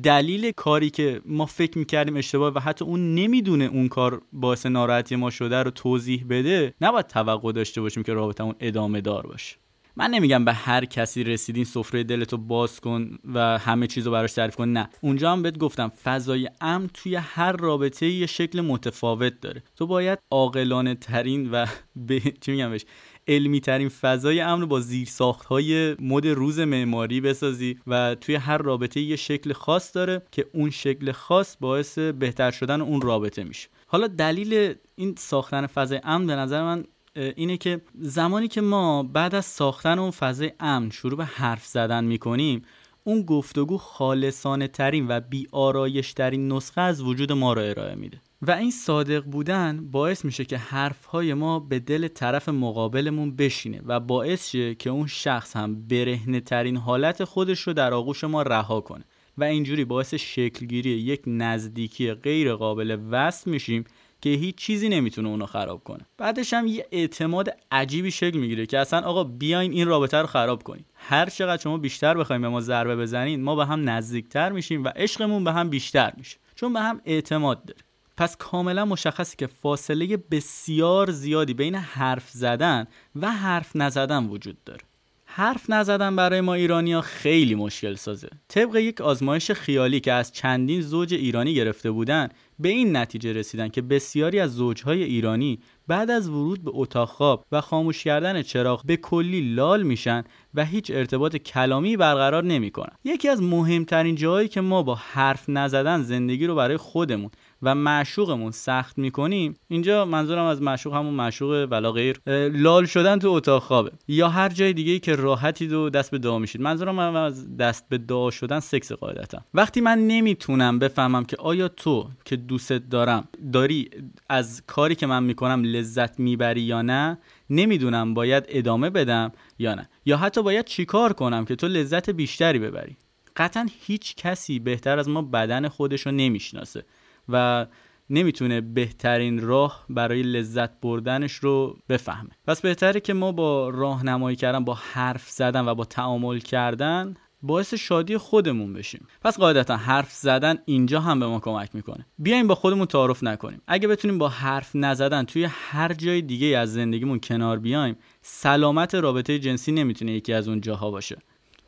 دلیل 0.03 0.53
کاری 0.57 0.91
که 0.91 1.21
ما 1.27 1.47
فکر 1.47 1.79
می‌کردیم 1.79 2.17
اشتباه 2.17 2.53
و 2.55 2.59
حتی 2.59 2.85
اون 2.85 3.15
نمی‌دونه 3.15 3.65
اون 3.65 3.89
کار 3.89 4.23
باعث 4.33 4.67
ناراحتی 4.67 5.17
ما 5.17 5.31
شده 5.31 5.63
رو 5.63 5.71
توضیح 5.71 6.25
بده 6.29 6.75
نباید 6.81 7.07
توقع 7.07 7.53
داشته 7.53 7.81
باشیم 7.81 8.03
که 8.03 8.13
رابطمون 8.13 8.55
ادامه 8.61 9.01
دار 9.01 9.27
باشه. 9.27 9.57
من 9.97 10.11
نمیگم 10.11 10.45
به 10.45 10.53
هر 10.53 10.85
کسی 10.85 11.25
رسیدین 11.25 11.65
سفره 11.65 12.05
دلتو 12.05 12.37
باز 12.37 12.81
کن 12.81 13.19
و 13.35 13.59
همه 13.59 13.87
چیزو 13.87 14.11
براش 14.11 14.33
تعریف 14.33 14.57
کن 14.57 14.69
نه. 14.69 14.89
اونجا 15.01 15.33
هم 15.33 15.43
بهت 15.43 15.59
گفتم 15.59 15.89
فضای 15.89 16.51
امن 16.61 16.91
توی 16.95 17.15
هر 17.15 17.53
رابطه 17.53 18.07
یه 18.07 18.27
شکل 18.27 18.61
متفاوت 18.61 19.41
داره. 19.41 19.63
تو 19.77 19.87
باید 19.87 20.19
عاقلانه 20.31 20.95
ترین 20.95 21.51
و 21.51 21.67
به 21.97 22.21
چی 22.21 22.53
میگم 22.53 22.71
بهش؟ 22.71 22.85
علمی 23.29 23.61
ترین 23.61 23.89
فضای 23.89 24.41
امن 24.41 24.67
با 24.67 24.81
زیر 24.81 25.09
ساخت 25.09 25.47
های 25.47 25.97
مد 26.01 26.27
روز 26.27 26.59
معماری 26.59 27.21
بسازی 27.21 27.79
و 27.87 28.15
توی 28.15 28.35
هر 28.35 28.59
رابطه 28.59 29.01
یه 29.01 29.17
شکل 29.17 29.53
خاص 29.53 29.97
داره 29.97 30.23
که 30.33 30.47
اون 30.53 30.71
شکل 30.71 31.13
خاص 31.13 31.57
باعث 31.61 31.99
بهتر 31.99 32.51
شدن 32.51 32.81
اون 32.81 33.01
رابطه 33.01 33.45
میشه. 33.45 33.69
حالا 33.87 34.07
دلیل 34.07 34.75
این 34.95 35.15
ساختن 35.19 35.67
فضای 35.67 36.01
امن 36.05 36.27
به 36.27 36.35
نظر 36.35 36.63
من 36.63 36.85
اینه 37.17 37.57
که 37.57 37.81
زمانی 38.01 38.49
که 38.49 38.61
ما 38.61 39.03
بعد 39.03 39.35
از 39.35 39.45
ساختن 39.45 39.99
اون 39.99 40.11
فضای 40.11 40.53
امن 40.61 40.91
شروع 40.91 41.17
به 41.17 41.25
حرف 41.25 41.67
زدن 41.67 42.05
می‌کنیم 42.05 42.63
اون 43.05 43.23
گفتگو 43.23 43.79
خالصانه 43.79 44.69
ترین 44.69 45.07
و 45.09 45.21
بی 45.21 45.47
آرایش 45.53 46.13
ترین 46.13 46.53
نسخه 46.53 46.81
از 46.81 47.03
وجود 47.03 47.33
ما 47.33 47.53
رو 47.53 47.63
ارائه 47.63 47.95
میده. 47.95 48.21
و 48.47 48.51
این 48.51 48.71
صادق 48.71 49.25
بودن 49.25 49.91
باعث 49.91 50.25
میشه 50.25 50.45
که 50.45 50.59
حرفهای 50.59 51.35
ما 51.35 51.61
به 51.61 51.79
دل 51.79 52.09
طرف 52.09 52.49
مقابلمون 52.49 53.37
بشینه 53.37 53.81
و 53.87 54.01
باعث 54.01 54.51
شه 54.51 54.75
که 54.75 54.91
اون 54.91 55.07
شخص 55.07 55.57
هم 55.57 55.87
برهنه 55.89 56.41
ترین 56.41 56.77
حالت 56.77 57.25
خودش 57.25 57.61
رو 57.61 57.73
در 57.73 57.95
آغوش 57.95 58.25
ما 58.25 58.43
رها 58.43 58.81
کنه. 58.81 59.05
و 59.39 59.45
اینجوری 59.45 59.85
باعث 59.85 60.15
شکلگیری 60.15 60.91
یک 60.91 61.23
نزدیکی 61.27 62.15
غیر 62.15 62.55
قابل 62.55 62.99
وصل 63.11 63.51
میشیم 63.51 63.85
که 64.21 64.31
هیچ 64.31 64.55
چیزی 64.55 64.89
نمی‌تونه 64.89 65.29
اونو 65.29 65.47
خراب 65.47 65.85
کنه. 65.85 66.07
بعدش 66.19 66.53
هم 66.53 66.67
یه 66.67 66.87
اعتماد 66.93 67.49
عجیبی 67.71 68.11
شکل 68.11 68.39
می‌گیره 68.39 68.67
که 68.67 68.79
اصلا 68.79 69.01
آقا 69.01 69.25
بیاین 69.25 69.73
این 69.73 69.87
رابطه 69.87 70.17
رو 70.17 70.27
خراب 70.27 70.63
کنین 70.63 70.85
هر 70.95 71.27
چقدر 71.27 71.63
شما 71.63 71.79
بیشتر 71.79 72.17
بخوایم 72.17 72.43
به 72.43 72.49
ما 72.49 72.61
ضربه 72.61 72.97
بزنین 72.97 73.43
ما 73.43 73.57
به 73.57 73.67
هم 73.67 73.89
نزدیکتر 73.91 74.53
میشیم 74.53 74.85
و 74.85 74.89
عشقمون 74.89 75.45
به 75.45 75.53
هم 75.53 75.69
بیشتر 75.69 76.13
میشه. 76.17 76.37
چون 76.55 76.73
به 76.73 76.81
هم 76.81 77.01
اعتماد 77.05 77.65
داره. 77.65 77.84
پس 78.17 78.37
کاملا 78.37 78.85
مشخصی 78.85 79.37
که 79.37 79.47
فاصله 79.47 80.17
بسیار 80.17 81.11
زیادی 81.11 81.55
بین 81.55 81.75
حرف 81.75 82.31
زدن 82.31 82.87
و 83.17 83.31
حرف 83.31 83.77
نزدن 83.77 84.25
وجود 84.25 84.57
داره. 84.65 84.81
حرف 85.25 85.71
نزدن 85.71 86.17
برای 86.17 86.41
ما 86.41 86.55
ایرانیا 86.55 87.01
خیلی 87.01 87.55
مشکل 87.55 87.95
سازه. 87.95 88.29
طبق 88.49 88.77
یک 88.77 89.01
آزمایش 89.01 89.51
خیالی 89.51 90.01
که 90.01 90.13
از 90.13 90.33
چندین 90.33 90.81
زوج 90.81 91.15
ایرانی 91.15 91.55
گرفته 91.55 91.91
بودن 91.91 92.29
به 92.59 92.69
این 92.69 92.97
نتیجه 92.97 93.33
رسیدن 93.33 93.69
که 93.69 93.83
بسیاری 93.83 94.41
از 94.41 94.55
زوجهای 94.55 95.03
ایرانی 95.03 95.59
بعد 95.89 96.11
از 96.11 96.29
ورود 96.29 96.65
به 96.65 96.71
اتاق 96.75 97.09
خواب 97.09 97.47
و 97.53 97.61
خاموش 97.61 98.05
کردن 98.05 98.43
چراغ 98.43 98.87
به 98.87 98.97
کلی 98.97 99.55
لال 99.55 99.83
میشن 99.83 100.25
و 100.55 100.65
هیچ 100.65 100.91
ارتباط 100.91 101.37
کلامی 101.37 101.97
برقرار 101.97 102.45
نمی‌کنن. 102.45 102.97
یکی 103.05 103.29
از 103.29 103.43
مهمترین 103.43 104.15
جاهایی 104.15 104.49
که 104.49 104.61
ما 104.61 104.83
با 104.83 104.95
حرف 104.95 105.49
نزدن 105.49 106.03
زندگی 106.03 106.47
رو 106.47 106.55
برای 106.55 106.77
خودمون 106.77 107.31
و 107.65 107.75
معشوقمون 107.75 108.51
سخت 108.51 108.99
می‌کنیم 108.99 109.55
اینجا 109.69 110.05
منظورم 110.05 110.45
از 110.45 110.63
معشوق 110.63 110.95
همون 110.95 111.15
معشوق 111.15 111.69
ولا 111.71 111.93
غیر 111.93 112.21
لال 112.53 112.87
شدن 112.87 113.19
تو 113.19 113.29
اتاق 113.29 113.63
خوابه. 113.63 113.91
یا 114.09 114.29
هر 114.29 114.49
جای 114.49 114.73
دیگه 114.73 114.99
که 114.99 115.17
راحتی 115.17 115.67
دو 115.67 115.91
دست 115.91 116.11
به 116.11 116.19
دعا 116.19 116.39
میشید. 116.39 116.61
منظورم 116.61 116.99
از 116.99 117.57
دست 117.57 117.87
به 117.89 117.99
دعا 117.99 118.31
شدن 118.31 118.61
سکس 118.61 118.93
قاعدتا. 118.93 119.39
وقتی 119.55 119.81
من 119.81 119.99
نمی‌تونم 119.99 120.79
بفهمم 120.79 121.25
که 121.25 121.37
آیا 121.37 121.69
تو 121.69 122.09
که 122.25 122.37
دوستت 122.37 122.89
دارم 122.89 123.29
داری 123.53 123.91
از 124.29 124.63
کاری 124.67 124.95
که 124.95 125.07
من 125.07 125.23
می‌کنم 125.23 125.63
لذت 125.65 126.21
می‌بری 126.21 126.61
یا 126.61 126.83
نه 126.83 127.19
نمی‌دونم 127.51 128.15
باید 128.15 128.45
ادامه 128.49 128.91
بدم 128.91 129.33
یا 129.59 129.75
نه. 129.75 129.89
یا 130.07 130.17
حتی 130.17 130.43
باید 130.43 130.65
چیکار 130.65 131.13
کنم 131.13 131.45
که 131.45 131.57
تو 131.57 131.69
لذت 131.69 132.11
بیشتری 132.11 132.59
ببری. 132.59 132.97
قطعا 133.37 133.67
هیچ 133.87 134.15
کسی 134.17 134.59
بهتر 134.59 134.99
از 134.99 135.09
ما 135.09 135.23
بدن 135.23 135.69
خودش 135.69 136.07
رو 136.07 136.13
نمی‌شناسه. 136.13 136.85
و 137.29 137.67
نمی‌تونه 138.11 138.61
بهترین 138.61 139.41
راه 139.41 139.85
برای 139.89 140.23
لذت 140.23 140.81
بردنش 140.81 141.33
رو 141.33 141.77
بفهمه. 141.89 142.31
پس 142.47 142.61
بهتره 142.61 143.01
که 143.01 143.15
ما 143.15 143.33
با 143.33 143.69
راهنمایی 143.69 144.37
کردن 144.37 144.65
با 144.65 144.75
حرف 144.75 145.31
زدن 145.31 145.69
و 145.69 145.75
با 145.75 145.85
تعامل 145.85 146.39
کردن 146.39 147.15
باعث 147.43 147.75
شادی 147.75 148.17
خودمون 148.17 148.73
بشیم. 148.73 149.07
پس 149.23 149.39
قاعدتا 149.39 149.77
حرف 149.77 150.13
زدن 150.13 150.59
اینجا 150.65 151.01
هم 151.01 151.21
به 151.21 151.27
ما 151.27 151.41
کمک 151.41 151.75
می‌کنه. 151.75 152.07
بیایم 152.19 152.47
با 152.47 152.55
خودمون 152.55 152.87
تعارف 152.87 153.25
نکنیم. 153.25 153.63
اگه 153.67 153.89
بتونیم 153.89 154.19
با 154.19 154.29
حرف 154.29 154.71
نزدن 154.75 155.25
توی 155.25 155.45
هر 155.51 155.93
جای 155.93 156.23
دیگه 156.23 156.59
از 156.59 156.73
زندگیمون 156.73 157.21
کنار 157.21 157.59
بیایم 157.59 157.97
سلامت 158.23 158.95
رابطه 158.95 159.39
جنسی 159.39 159.73
نمی‌تونه 159.73 160.13
یکی 160.13 160.33
از 160.33 160.49
اون 160.49 160.61
جاها 160.61 160.91
باشه. 160.91 161.17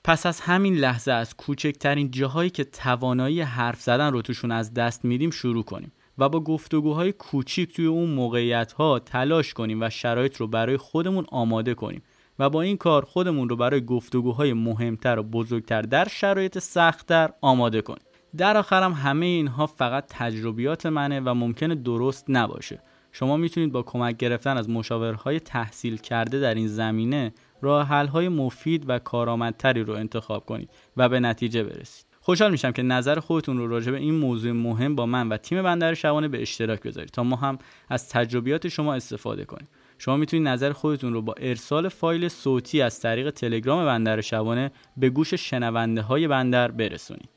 پس 0.06 0.26
از 0.26 0.40
همین 0.40 0.74
لحظه 0.74 1.12
از 1.12 1.36
کوچکترین 1.36 2.10
جاهایی 2.10 2.50
که 2.50 2.64
توانایی 2.64 3.40
حرف 3.40 3.80
زدن 3.80 4.12
رو 4.12 4.22
توشون 4.22 4.50
از 4.50 4.74
دست 4.74 5.04
میدیم 5.04 5.30
شروع 5.30 5.64
کنیم 5.64 5.92
و 6.18 6.28
با 6.28 6.40
گفتگوهای 6.40 7.12
کوچیک 7.12 7.74
توی 7.74 7.86
اون 7.86 8.10
موقعیت 8.10 8.72
ها 8.72 8.98
تلاش 8.98 9.54
کنیم 9.54 9.82
و 9.82 9.90
شرایط 9.90 10.36
رو 10.36 10.46
برای 10.46 10.76
خودمون 10.76 11.26
آماده 11.28 11.74
کنیم 11.74 12.02
و 12.38 12.50
با 12.50 12.62
این 12.62 12.76
کار 12.76 13.04
خودمون 13.04 13.48
رو 13.48 13.56
برای 13.56 13.84
گفتگوهای 13.84 14.52
مهمتر 14.52 15.18
و 15.18 15.22
بزرگتر 15.22 15.82
در 15.82 16.08
شرایط 16.08 16.58
سختتر 16.58 17.30
آماده 17.40 17.80
کنیم. 17.80 18.02
در 18.36 18.56
آخرم 18.56 18.92
همه 18.92 19.26
اینها 19.26 19.66
فقط 19.66 20.04
تجربیات 20.08 20.86
منه 20.86 21.20
و 21.20 21.34
ممکنه 21.34 21.74
درست 21.74 22.24
نباشه. 22.28 22.82
شما 23.12 23.36
می‌تونید 23.36 23.72
با 23.72 23.82
کمک 23.82 24.16
گرفتن 24.16 24.56
از 24.56 24.70
مشاورهای 24.70 25.40
تحصیل 25.40 25.96
کرده 25.96 26.40
در 26.40 26.54
این 26.54 26.68
زمینه 26.68 27.32
راه 27.62 27.86
های 27.86 28.28
مفید 28.28 28.84
و 28.88 28.98
کارآمدتری 28.98 29.82
رو 29.82 29.94
انتخاب 29.94 30.46
کنید 30.46 30.70
و 30.96 31.08
به 31.08 31.20
نتیجه 31.20 31.62
برسید. 31.62 32.06
خوشحال 32.20 32.50
میشم 32.50 32.72
که 32.72 32.82
نظر 32.82 33.20
خودتون 33.20 33.58
رو 33.58 33.68
راجع 33.68 33.92
به 33.92 33.98
این 33.98 34.14
موضوع 34.14 34.52
مهم 34.52 34.94
با 34.94 35.06
من 35.06 35.28
و 35.28 35.36
تیم 35.36 35.62
بندر 35.62 35.94
شبانه 35.94 36.28
به 36.28 36.42
اشتراک 36.42 36.82
بذارید 36.82 37.10
تا 37.10 37.22
ما 37.22 37.36
هم 37.36 37.58
از 37.88 38.08
تجربیات 38.08 38.68
شما 38.68 38.94
استفاده 38.94 39.44
کنیم. 39.44 39.68
شما 39.98 40.16
می‌تونید 40.16 40.48
نظر 40.48 40.72
خودتون 40.72 41.12
رو 41.12 41.22
با 41.22 41.34
ارسال 41.38 41.88
فایل 41.88 42.28
صوتی 42.28 42.82
از 42.82 43.00
طریق 43.00 43.30
تلگرام 43.30 43.84
بندر 43.84 44.20
شبانه 44.20 44.72
به 44.96 45.10
گوش 45.10 45.34
شنونده 45.34 46.02
های 46.02 46.28
بندر 46.28 46.70
برسونید. 46.70 47.28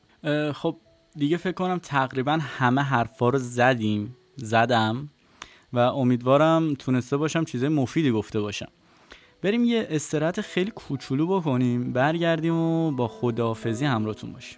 خب 0.53 0.77
دیگه 1.15 1.37
فکر 1.37 1.51
کنم 1.51 1.79
تقریبا 1.83 2.39
همه 2.41 2.81
حرفا 2.81 3.29
رو 3.29 3.37
زدیم. 3.39 4.15
زدم. 4.35 5.09
و 5.73 5.79
امیدوارم 5.79 6.73
تونسته 6.73 7.17
باشم 7.17 7.43
چیزای 7.43 7.69
مفیدی 7.69 8.11
گفته 8.11 8.39
باشم. 8.41 8.67
بریم 9.41 9.63
یه 9.63 9.87
استراحت 9.89 10.41
خیلی 10.41 10.71
کوچولو 10.71 11.27
بکنیم 11.27 11.93
برگردیم 11.93 12.55
و 12.55 12.91
با 12.91 13.07
خداحافظی 13.07 13.85
همراهتون 13.85 14.33
باشیم. 14.33 14.57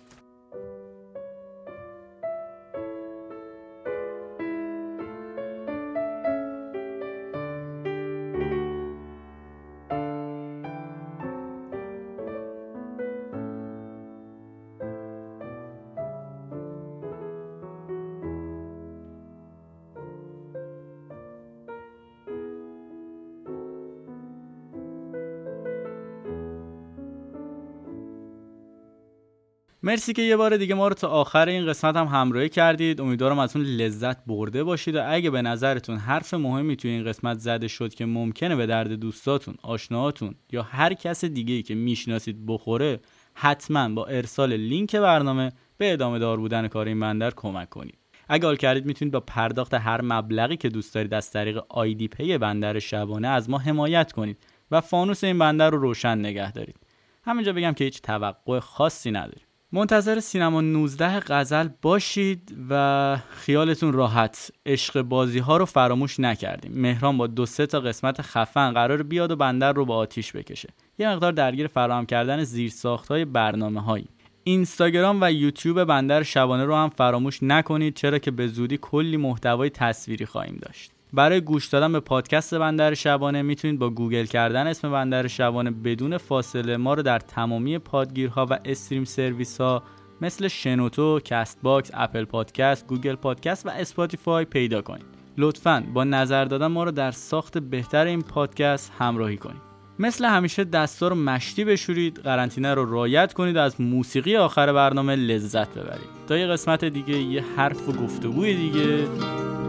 مرسی 29.91 30.13
که 30.13 30.21
یه 30.21 30.38
بار 30.38 30.58
دیگه 30.58 30.75
ما 30.75 30.88
رو 30.88 30.93
تا 30.93 31.08
آخر 31.08 31.49
این 31.49 31.65
قسمت 31.65 31.95
هم 31.95 32.06
همراهی 32.08 32.49
کردید. 32.49 33.01
امیدوارم 33.01 33.39
از 33.39 33.56
اون 33.56 33.65
لذت 33.65 34.25
برده 34.25 34.63
باشید 34.63 34.95
و 34.95 35.04
اگه 35.08 35.30
به 35.30 35.41
نظرتون 35.41 35.97
حرف 35.97 36.34
مهمی 36.34 36.75
توی 36.75 36.91
این 36.91 37.04
قسمت 37.04 37.39
زده 37.39 37.67
شد 37.67 37.93
که 37.93 38.06
ممکنه 38.06 38.56
به 38.56 38.65
درد 38.65 38.91
دوستاتون 38.91 39.56
آشناهاتون 39.62 40.36
یا 40.51 40.63
هر 40.63 40.93
کس 40.93 41.25
دیگه 41.25 41.62
که 41.62 41.75
می‌شناسید 41.75 42.45
بخوره 42.45 42.99
حتما 43.34 43.89
با 43.89 44.06
ارسال 44.06 44.54
لینک 44.54 44.95
برنامه 44.95 45.51
به 45.77 45.93
ادامه 45.93 46.19
دار 46.19 46.38
بودن 46.38 46.67
کار 46.67 46.88
این 46.88 46.99
بندر 46.99 47.32
کمک 47.36 47.69
کنید. 47.69 47.97
اگه 48.30 48.45
حال 48.45 48.56
کردید 48.56 48.86
می‌تونید 48.86 49.13
با 49.13 49.19
پرداخت 49.19 49.73
هر 49.73 50.01
مبلغی 50.01 50.58
که 50.58 50.69
دوست 50.69 50.95
دارید 50.95 51.13
از 51.13 51.32
طریق 51.32 51.63
آیدی 51.69 52.08
پی 52.08 52.38
بندر 52.38 52.80
شبانه 52.80 53.27
از 53.27 53.49
ما 53.49 53.58
حمایت 53.58 54.12
کنید 54.12 54.38
و 54.71 54.82
فانوس 54.82 55.23
این 55.23 55.39
بندر 55.39 55.69
رو 55.69 55.77
روشن 55.77 56.17
نگه 56.17 56.51
دارید. 56.51 56.75
همینجا 57.23 57.54
بگم 57.54 57.73
که 57.73 57.84
هیچ 57.84 58.01
توقع 58.01 58.60
خاصی 58.60 59.12
نداریم. 59.12 59.45
منتظر 59.74 60.20
سینما 60.20 60.62
19 60.62 61.20
غزل 61.20 61.70
باشید 61.82 62.56
و 62.70 63.18
خیالتون 63.30 63.94
راحت. 63.94 64.52
عشق 64.66 65.02
بازی 65.02 65.40
ها 65.40 65.58
رو 65.58 65.66
فراموش 65.66 66.20
نکردیم. 66.20 66.72
مهران 66.76 67.18
با 67.18 67.28
دو 67.28 67.46
سه 67.46 67.66
تا 67.66 67.80
قسمت 67.80 68.22
خفن 68.22 68.72
قرار 68.72 69.04
بیاد 69.04 69.32
و 69.32 69.36
بندر 69.36 69.74
رو 69.74 69.86
با 69.86 69.96
آتیش 69.96 70.32
بکشه. 70.32 70.70
یه 71.00 71.10
مقدار 71.10 71.32
درگیر 71.32 71.68
فراهم 71.68 72.06
کردن 72.06 72.44
زیرساخت 72.44 73.08
های 73.08 73.26
برنامه 73.26 73.82
هایی 73.82 74.08
اینستاگرام 74.44 75.18
و 75.22 75.32
یوتیوب 75.32 75.84
بندر 75.84 76.24
شبانه 76.24 76.66
رو 76.66 76.76
هم 76.76 76.90
فراموش 76.90 77.44
نکنید 77.44 77.94
چرا 77.94 78.20
که 78.20 78.32
به 78.32 78.48
زودی 78.48 78.78
کلی 78.82 79.18
محتوای 79.18 79.70
تصویری 79.70 80.26
خواهیم 80.26 80.60
داشت. 80.62 80.92
برای 81.13 81.41
گوش 81.41 81.67
دادن 81.67 81.91
به 81.91 82.00
پادکست 82.00 82.56
بندر 82.56 82.93
شبانه 82.93 83.41
می‌تونید 83.41 83.80
با 83.80 83.89
گوگل 83.89 84.26
کردن 84.26 84.67
اسم 84.67 84.91
بندر 84.91 85.28
شبانه 85.28 85.71
بدون 85.71 86.17
فاصله 86.17 86.78
ما 86.78 86.93
رو 86.93 87.02
در 87.02 87.19
تمامی 87.19 87.78
پادگیرها 87.78 88.47
و 88.50 88.60
استریم 88.65 89.04
سرویس 89.04 89.62
ها 89.62 89.84
مثل 90.21 90.47
شنوتو، 90.47 91.19
کست 91.19 91.60
باکس، 91.63 91.91
اپل 91.93 92.26
پادکست، 92.26 92.88
گوگل 92.88 93.15
پادکست 93.15 93.65
و 93.65 93.69
اسپاتیفای 93.69 94.45
پیدا 94.45 94.82
کنید. 94.82 95.06
لطفا 95.38 95.84
با 95.93 96.04
نظر 96.04 96.45
دادن 96.45 96.67
ما 96.67 96.84
رو 96.84 96.91
در 96.91 97.12
ساخت 97.12 97.58
بهتر 97.58 98.06
این 98.06 98.21
پادکست 98.21 98.91
همراهی 99.00 99.38
کنید. 99.38 99.62
مثل 100.00 100.26
همیشه 100.26 100.63
دستا 100.63 101.08
رو 101.08 101.15
مشتی 101.15 101.65
بشورید 101.65 102.19
قرنطینه 102.19 102.74
رو 102.74 102.91
رعایت 102.91 103.34
کنید 103.34 103.56
و 103.56 103.60
از 103.60 103.82
موسیقی 103.82 104.36
آخر 104.36 104.74
برنامه 104.74 105.15
لذت 105.15 105.69
ببرید 105.69 106.10
تا 106.28 106.38
یه 106.38 106.47
قسمت 106.47 106.86
دیگه 106.86 107.17
یه 107.17 107.43
حرف 107.58 107.89
و 107.89 107.91
گفتگوی 107.91 108.54
دیگه 108.54 109.06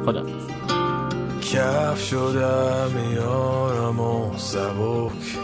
خدافظ 0.04 0.81
کف 1.42 2.02
شدم 2.02 2.90
میارم 2.94 4.00
و 4.00 4.38
سبک. 4.38 5.38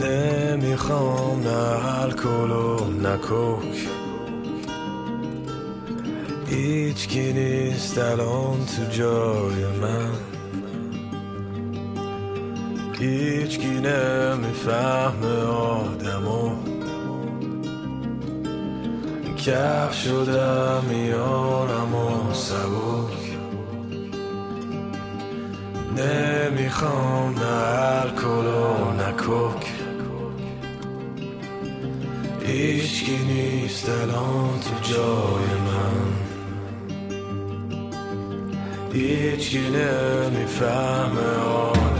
نمی‌خوام 0.00 1.40
نه 1.40 2.00
الکل 2.02 2.50
و 2.50 2.84
نه 3.02 3.16
کوک. 3.16 3.88
هیچکی 6.46 7.32
نیست 7.32 7.98
الان 7.98 8.56
تو 8.66 8.84
جای 8.90 9.66
من. 9.80 10.14
هیچکی 12.98 13.80
نمی‌فهمه 13.84 15.42
آدمو. 15.46 16.50
کف 19.36 19.94
شدم 19.94 20.84
میارم 20.88 21.94
و 21.94 22.34
سبک. 22.34 23.23
نمی‌خوام 25.96 27.34
نه 27.34 28.02
الکل 28.02 28.46
و 28.46 28.92
نه 28.92 29.12
کوک. 29.12 29.66
نیست 33.28 33.88
الان 33.88 34.60
تو 34.60 34.92
جای 34.92 35.48
من. 35.66 36.06
هیچکی 38.92 39.58
نمی‌فهمه 39.58 41.30
آدمو 41.46 41.93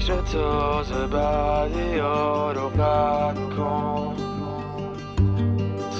فکر 0.00 0.20
تازه 0.20 1.06
بعدی 1.06 1.98
ها 1.98 2.52
رو 2.52 2.68
قد 2.68 3.36
کن. 3.56 4.14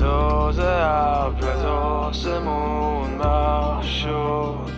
تازه 0.01 0.63
ابر 0.63 1.49
از 1.49 1.65
آسمون 1.65 3.19
بخش 3.19 4.03
شد. 4.03 4.71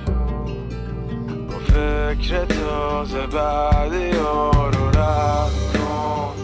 با 1.49 1.59
فکر 1.59 2.45
تازه 2.45 3.27
بعدی 3.27 4.11
ها 4.11 4.51
رو 4.69 4.89
رد 4.89 5.51
کن. 5.75 6.35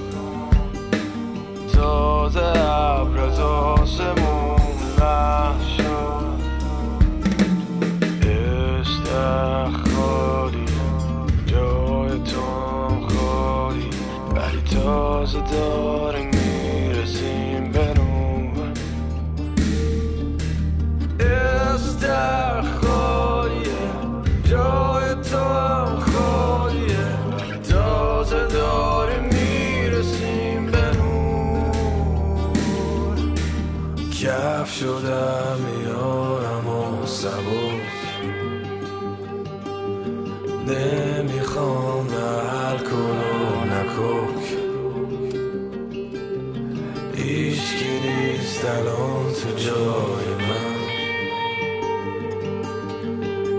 تازه 1.74 2.52
ابر 2.56 3.20
از 3.20 3.40
آسمون 3.40 4.76
بخش 5.00 5.67
تازه 14.88 15.40
داریم 15.52 16.30
می‌رسیم 16.30 17.72
به 17.72 17.94
نور 17.96 18.72
استخاریه 21.74 22.92
جای 24.44 25.14
تو 25.14 25.38
هم 25.38 25.98
خالیه. 26.00 27.08
تازه 27.70 28.46
داریم 28.46 29.24
می‌رسیم 29.24 30.66
به 30.66 30.90
نور 30.98 31.70
کف 34.22 34.74
شدم 34.74 35.58
میارم 35.66 36.68
و 36.68 37.06
سبک. 37.06 37.88
نمی‌خوام 40.66 42.06
نه 42.06 42.68
الکل 42.68 42.96
و 42.96 43.64
نه 43.64 43.82
نیست 48.58 48.70
الان 48.70 49.32
تو 49.32 49.50
جای 49.56 50.26
من 50.48 50.78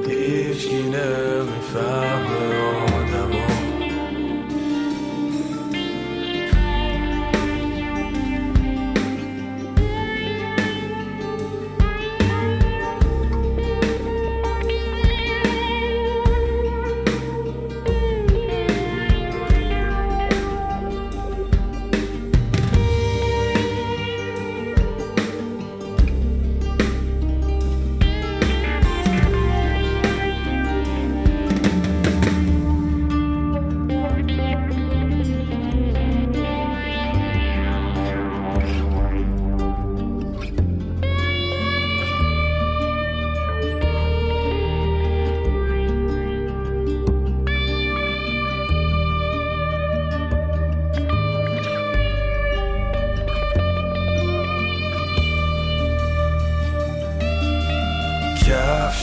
هیچکی 0.10 0.84
نمی‌فهمه 0.84 2.49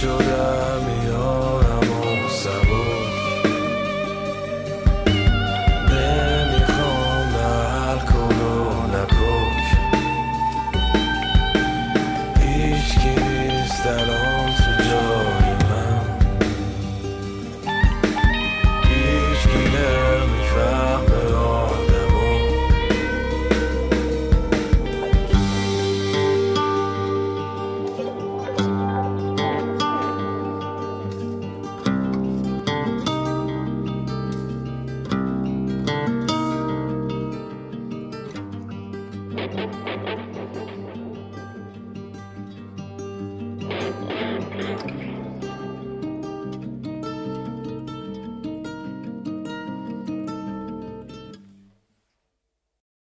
کف 0.01 0.76